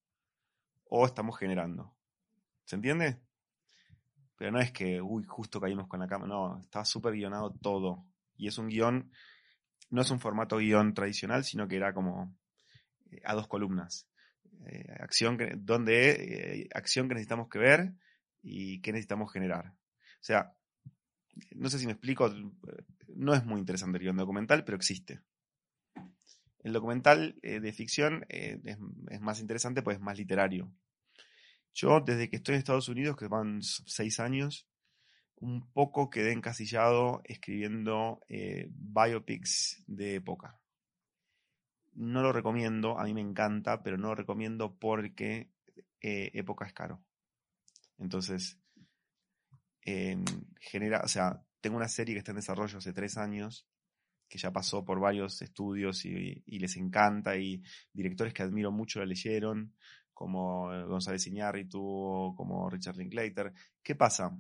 [0.86, 1.96] o estamos generando.
[2.64, 3.20] ¿Se entiende?
[4.36, 6.28] Pero no es que, uy, justo caímos con la cámara.
[6.28, 8.04] No, está súper guionado todo.
[8.36, 9.12] Y es un guion,
[9.92, 12.36] no es un formato guion tradicional, sino que era como
[13.12, 14.10] eh, a dos columnas.
[14.66, 17.94] Eh, acción que, donde, eh, acción que necesitamos que ver
[18.42, 19.68] y qué necesitamos generar.
[19.68, 20.56] O sea,
[21.56, 22.34] no sé si me explico,
[23.16, 25.22] no es muy interesante el documental, pero existe.
[26.60, 28.60] El documental eh, de ficción eh,
[29.10, 30.72] es, más interesante, pues es más literario.
[31.74, 34.68] Yo, desde que estoy en Estados Unidos, que van seis años,
[35.36, 40.60] un poco quedé encasillado escribiendo eh, biopics de época.
[41.94, 45.52] No lo recomiendo, a mí me encanta, pero no lo recomiendo porque
[46.02, 47.04] época es caro.
[47.98, 48.60] Entonces,
[49.86, 50.26] en
[50.60, 53.68] genera, o sea, tengo una serie que está en desarrollo hace tres años,
[54.28, 57.62] que ya pasó por varios estudios y, les encanta, y
[57.94, 59.74] directores que admiro mucho la leyeron,
[60.14, 63.54] como González Iñárritu como Richard Linklater.
[63.84, 64.36] ¿Qué pasa?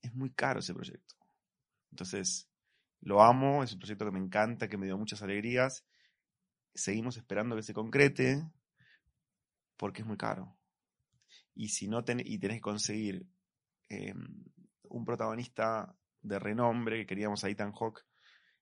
[0.00, 1.16] Es muy caro ese proyecto.
[1.90, 2.48] Entonces,
[3.00, 5.84] lo amo, es un proyecto que me encanta, que me dio muchas alegrías.
[6.74, 8.42] Seguimos esperando que se concrete
[9.76, 10.56] porque es muy caro.
[11.54, 13.26] Y si no ten- y tenés que conseguir
[13.88, 14.14] eh,
[14.94, 18.02] un protagonista de renombre, que queríamos a Ethan Hawke,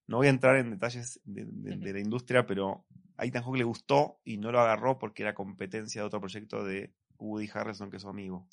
[0.07, 2.85] no voy a entrar en detalles de, de- de la industria, pero
[3.17, 6.65] a Ethan Hawke le gustó y no lo agarró porque era competencia de otro proyecto
[6.65, 8.49] de Woody Harrelson, que es su amigo.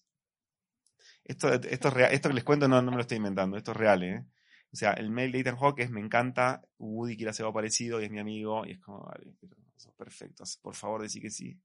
[1.24, 3.72] Esto, esto, es real- esto que les cuento no, no me lo estoy inventando, esto
[3.72, 4.26] es real, ¿eh?
[4.72, 8.00] O sea, el mail de Ethan Hawke es, me encanta, Woody quiere hacer algo parecido
[8.00, 11.30] y es mi amigo, y es como, vale, pero sos perfecto, por favor decí que
[11.32, 11.58] sí.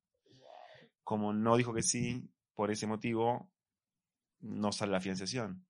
[1.03, 3.51] Como no dijo que sí, por ese motivo,
[4.41, 5.67] no sale la financiación.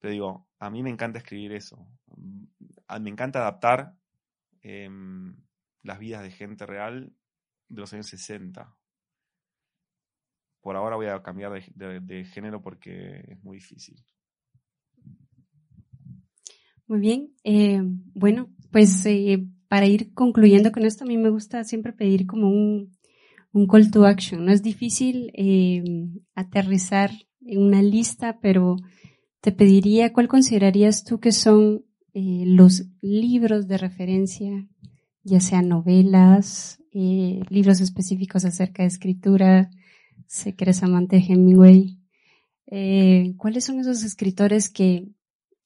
[0.00, 1.86] Pero digo, a mí me encanta escribir eso.
[2.88, 3.94] A- Me encanta adaptar
[4.62, 5.36] em,
[5.82, 7.12] las vidas de gente real
[7.68, 8.76] de los años 60.
[10.60, 14.04] Por ahora voy a cambiar de, de- de género porque es muy difícil.
[16.86, 17.32] Muy bien.
[17.44, 17.80] Eh,
[18.14, 22.48] bueno, pues eh, para ir concluyendo con esto, a mí me gusta siempre pedir como
[22.48, 22.96] un,
[23.52, 24.44] un call to action.
[24.44, 25.82] No es difícil eh,
[26.34, 27.10] aterrizar
[27.44, 28.76] en una lista, pero
[29.40, 31.84] te pediría cuál considerarías tú que son
[32.14, 34.66] eh, los libros de referencia
[35.26, 39.70] ya sean novelas, eh, libros específicos acerca de escritura.
[40.28, 41.98] Sé que eres amante de Hemingway.
[42.68, 45.08] Eh, ¿Cuáles son esos escritores que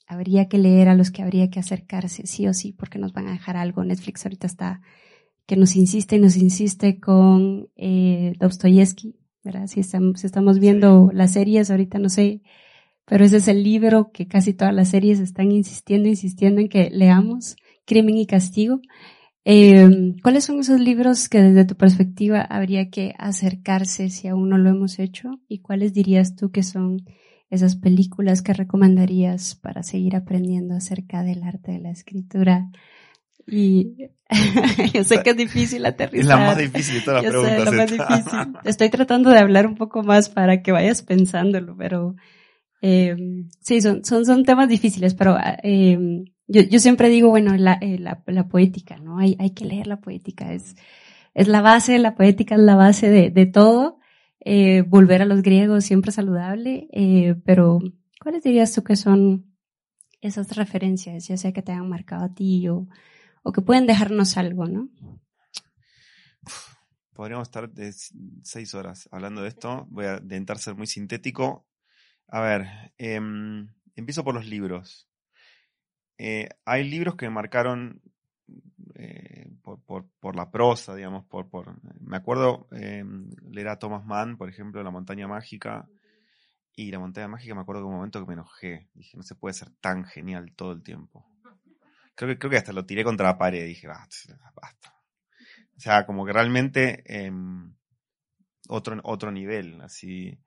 [0.06, 3.28] habría que leer, a los que habría que acercarse, sí o sí, porque nos van
[3.28, 3.84] a dejar algo?
[3.84, 4.80] Netflix ahorita está
[5.46, 9.66] que nos insiste y nos insiste con eh, Dostoyevsky, ¿verdad?
[9.66, 12.40] Si estamos, si estamos viendo las series, ahorita no sé,
[13.10, 16.90] pero ese es el libro que casi todas las series están insistiendo, insistiendo en que
[16.92, 18.80] leamos, Crimen y Castigo.
[19.44, 24.58] Eh, ¿Cuáles son esos libros que desde tu perspectiva habría que acercarse si aún no
[24.58, 25.40] lo hemos hecho?
[25.48, 27.04] ¿Y cuáles dirías tú que son
[27.50, 32.70] esas películas que recomendarías para seguir aprendiendo acerca del arte de la escritura?
[33.44, 34.06] Y
[34.94, 36.20] yo sé que es difícil aterrizar.
[36.20, 37.90] Es la más difícil de todas las preguntas.
[37.90, 38.38] difícil.
[38.64, 42.14] Estoy tratando de hablar un poco más para que vayas pensándolo, pero
[42.80, 43.16] eh,
[43.60, 47.98] sí, son, son, son temas difíciles, pero eh, yo, yo siempre digo, bueno, la, eh,
[47.98, 49.18] la, la poética, ¿no?
[49.18, 50.76] Hay, hay que leer la poética, es,
[51.34, 53.98] es la base, la poética es la base de, de todo.
[54.86, 56.88] Volver a los griegos siempre saludable,
[57.44, 57.78] pero
[58.22, 59.54] ¿cuáles dirías tú que son
[60.22, 62.88] esas referencias, ya sea que te hayan marcado a ti o,
[63.42, 64.88] o que pueden dejarnos algo, ¿no?
[67.12, 67.92] Podríamos estar de
[68.42, 69.86] seis horas hablando de esto.
[69.90, 71.66] Voy a intentar ser muy sintético.
[72.30, 72.66] A ver,
[72.98, 75.06] em, empiezo por los libros.
[76.18, 78.02] Eh, hay libros que me marcaron
[78.94, 84.04] eh, por, por- por la prosa, digamos, por, por me acuerdo em, leer a Thomas
[84.04, 85.88] Mann, por ejemplo, La montaña mágica.
[86.76, 88.88] Y La montaña mágica me acuerdo de un momento que me enojé.
[88.94, 91.26] Dije, no se puede ser tan genial todo el tiempo.
[92.14, 93.66] Creo que, creo que hasta lo tiré contra la pared.
[93.66, 94.94] Dije, basta, basta.
[95.76, 97.74] O sea, como que realmente em,
[98.68, 100.38] otro, otro nivel, así.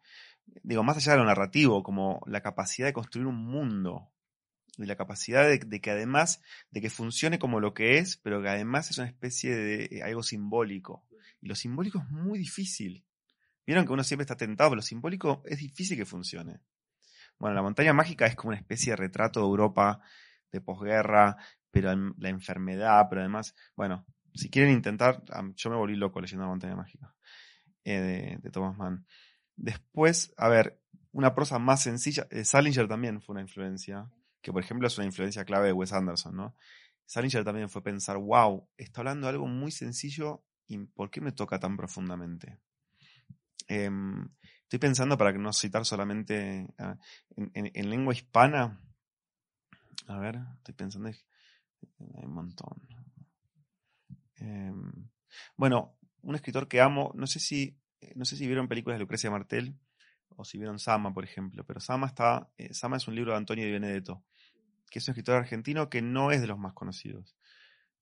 [0.63, 4.09] Digo, más allá de lo narrativo, como la capacidad de construir un mundo.
[4.77, 6.41] Y la capacidad de, que además,
[6.71, 10.03] de que funcione como lo que es, pero que además es una especie de eh,
[10.03, 11.05] algo simbólico.
[11.41, 13.05] Y lo simbólico es muy difícil.
[13.67, 16.59] Vieron que uno siempre está tentado, pero lo simbólico es difícil que funcione.
[17.37, 20.01] Bueno, la montaña mágica es como una especie de retrato de Europa
[20.51, 21.37] de posguerra,
[21.71, 25.23] pero la enfermedad, pero además, bueno, si quieren intentar,
[25.55, 27.13] yo me volví loco leyendo La montaña mágica
[27.83, 29.05] eh, de Thomas Mann.
[29.55, 30.79] Después, a ver,
[31.11, 34.09] una prosa más sencilla, eh, Salinger también fue una influencia,
[34.41, 36.55] que por ejemplo es una influencia clave de Wes Anderson, ¿no?
[37.05, 41.31] Salinger también fue pensar, wow, está hablando de algo muy sencillo y ¿por qué me
[41.31, 42.59] toca tan profundamente?
[43.67, 44.29] Em,
[44.63, 46.97] estoy pensando para que no citar solamente ah,
[47.35, 48.79] en, en- en lengua hispana.
[50.07, 51.15] A ver, estoy pensando, hay
[52.15, 52.75] hay un montón.
[54.37, 54.91] Em,
[55.57, 57.75] bueno, un escritor que amo, no sé si, eh,
[58.15, 59.75] no sé si vieron películas de Lucrecia Martel
[60.35, 63.65] o si vieron Sama, por ejemplo, pero Sama está, eh, es un libro de Antonio
[63.65, 64.23] Di Benedetto,
[64.89, 67.35] que es un escritor argentino que no es de los más conocidos.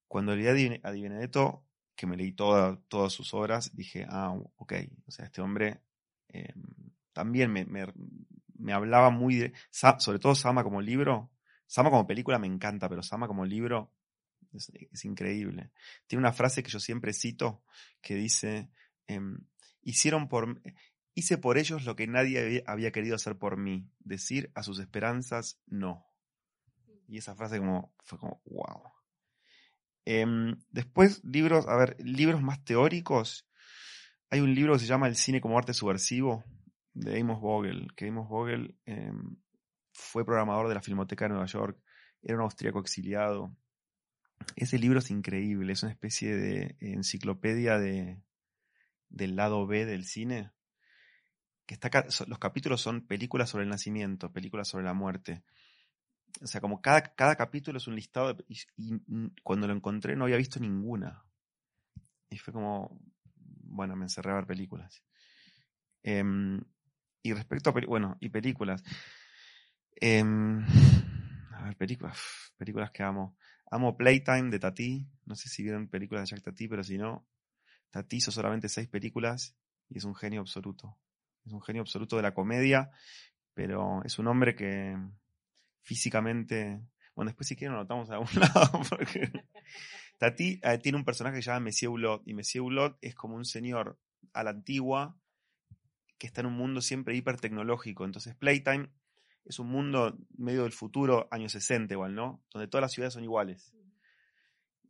[0.08, 4.74] Cuando leí a Di, Benedetto, que me leí toda- todas sus obras, dije, ah, ok,
[5.08, 5.82] o sea, este hombre
[6.34, 6.54] eh,
[7.14, 11.32] también me, me- hablaba muy, de, sobre todo Sama como libro,
[11.68, 13.92] Sama como película me encanta, pero Sama como libro
[14.54, 15.72] es, es increíble.
[16.08, 17.64] Tiene una frase que yo siempre cito
[18.02, 18.70] que dice,
[19.08, 19.40] em,
[19.82, 20.62] hicieron por,
[21.14, 25.60] hice por ellos lo que nadie había, querido hacer por mí, decir a sus esperanzas
[25.68, 26.06] no.
[27.08, 28.84] Y esa frase como, fue como, wow.
[30.06, 33.48] Em, después, libros, a ver, libros más teóricos.
[34.30, 36.44] Hay un libro que se llama El cine como arte subversivo,
[36.94, 39.38] de Amos Vogel, que Amos Vogel em,
[39.92, 41.78] fue programador de la Filmoteca de Nueva York,
[42.22, 43.56] era un austríaco exiliado.
[44.56, 48.22] Ese libro es increíble, es una especie de enciclopedia de,
[49.12, 50.52] del lado B del cine.
[51.66, 51.90] Que está,
[52.28, 55.44] los capítulos son películas sobre el nacimiento, películas sobre la muerte.
[56.42, 58.60] O sea, como cada, cada capítulo es un listado de- y,
[59.44, 61.24] cuando lo encontré no había visto ninguna.
[62.30, 63.00] Y fue como,
[63.36, 65.04] bueno, me encerré a ver películas.
[66.04, 66.62] Em,
[67.22, 68.84] y respecto a, bueno, y películas.
[69.96, 70.66] Em,
[71.54, 72.18] a ver, películas,
[72.58, 73.38] películas que amo.
[73.70, 75.08] Amo Playtime de Tati.
[75.26, 77.26] No sé si vieron películas de Jack Tati, pero si no,
[77.92, 79.56] Tati hizo solamente seis películas
[79.90, 80.98] y es un genio absoluto.
[81.46, 82.92] Es un genio absoluto de la comedia,
[83.54, 84.98] pero es un hombre que
[85.84, 86.82] físicamente.
[87.16, 89.32] Bueno, después si quieren lo notamos a algún lado, porque
[90.18, 93.36] Tati eh, tiene un personaje que se llama Monsieur Hulot, y Monsieur Hulot es como
[93.36, 94.00] un señor
[94.34, 95.18] a la antigua
[96.18, 98.06] que está en un mundo siempre hiper tecnológico.
[98.06, 98.90] Entonces, Playtime
[99.44, 102.44] es un mundo medio del futuro, años 60 igual, ¿no?
[102.54, 103.74] Donde todas las ciudades son iguales.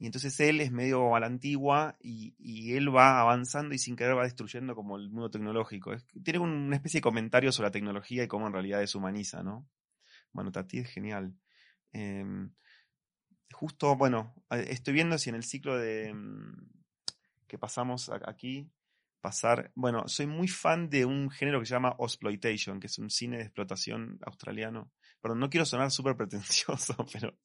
[0.02, 4.18] Y entonces él es medio a la antigua y, él va avanzando y sin querer
[4.18, 5.95] va destruyendo como el mundo tecnológico.
[6.24, 9.70] Tiene un- una especie de comentario sobre la tecnología y cómo en realidad deshumaniza, ¿no?
[10.32, 11.36] Bueno, Tati es genial.
[11.93, 12.52] Em,
[13.54, 16.68] justo, bueno, estoy viendo si en el ciclo de mm,
[17.47, 18.72] que pasamos aquí,
[19.22, 23.12] pasar, bueno, soy muy fan de un género que se llama Exploitation, que es un
[23.12, 24.91] cine de explotación australiano.
[25.22, 27.38] Perdón, no quiero sonar súper pretencioso, pero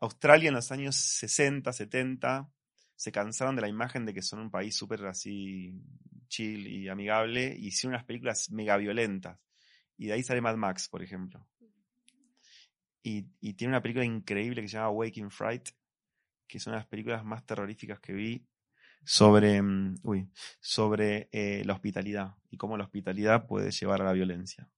[0.00, 2.50] Australia en los años 60, 70
[2.96, 5.74] se cansaron de la imagen de que son un país súper así
[6.28, 9.38] chill y amigable y hicieron unas películas mega violentas.
[9.96, 11.46] Y de ahí sale Mad Max, por ejemplo.
[13.02, 13.22] Y,
[13.54, 15.70] tiene una película increíble que se llama Waking Fright,
[16.46, 18.46] que es una de las películas más terroríficas que vi
[19.02, 19.96] sobre, mm,
[20.60, 24.68] sobre eh, la hospitalidad y cómo la hospitalidad puede llevar a la violencia.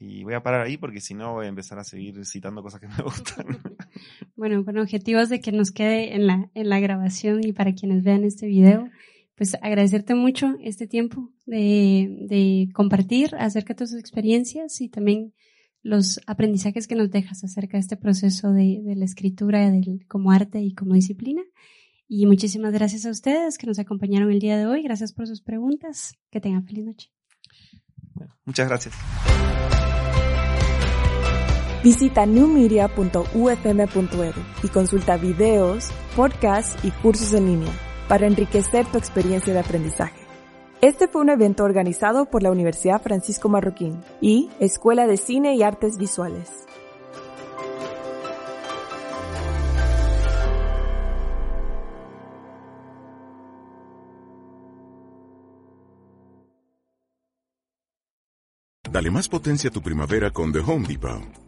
[0.00, 2.80] Y voy a parar ahí porque si no voy a empezar a seguir citando cosas
[2.80, 3.46] que me gustan.
[4.36, 8.02] bueno, con objetivos de que nos quede en la, en la grabación y para quienes
[8.04, 8.88] vean este video,
[9.34, 15.32] pues agradecerte mucho este tiempo de, de compartir acerca de tus experiencias y también
[15.82, 20.32] los aprendizajes que nos dejas acerca de este proceso de, de la escritura del, como
[20.32, 21.42] arte y como disciplina.
[22.08, 24.82] Y muchísimas gracias a ustedes que nos acompañaron el día de hoy.
[24.82, 26.14] Gracias por sus preguntas.
[26.30, 27.10] Que tengan feliz noche.
[28.44, 28.94] muchas gracias.
[31.82, 37.72] Visita newmedia.ufm.edu y consulta videos, podcasts y cursos en línea
[38.08, 40.18] para enriquecer tu experiencia de aprendizaje.
[40.80, 45.62] Este fue un evento organizado por la Universidad Francisco Marroquín y Escuela de Cine y
[45.62, 46.66] Artes Visuales.
[58.90, 61.47] Dale más potencia a tu primavera con The Home Depot.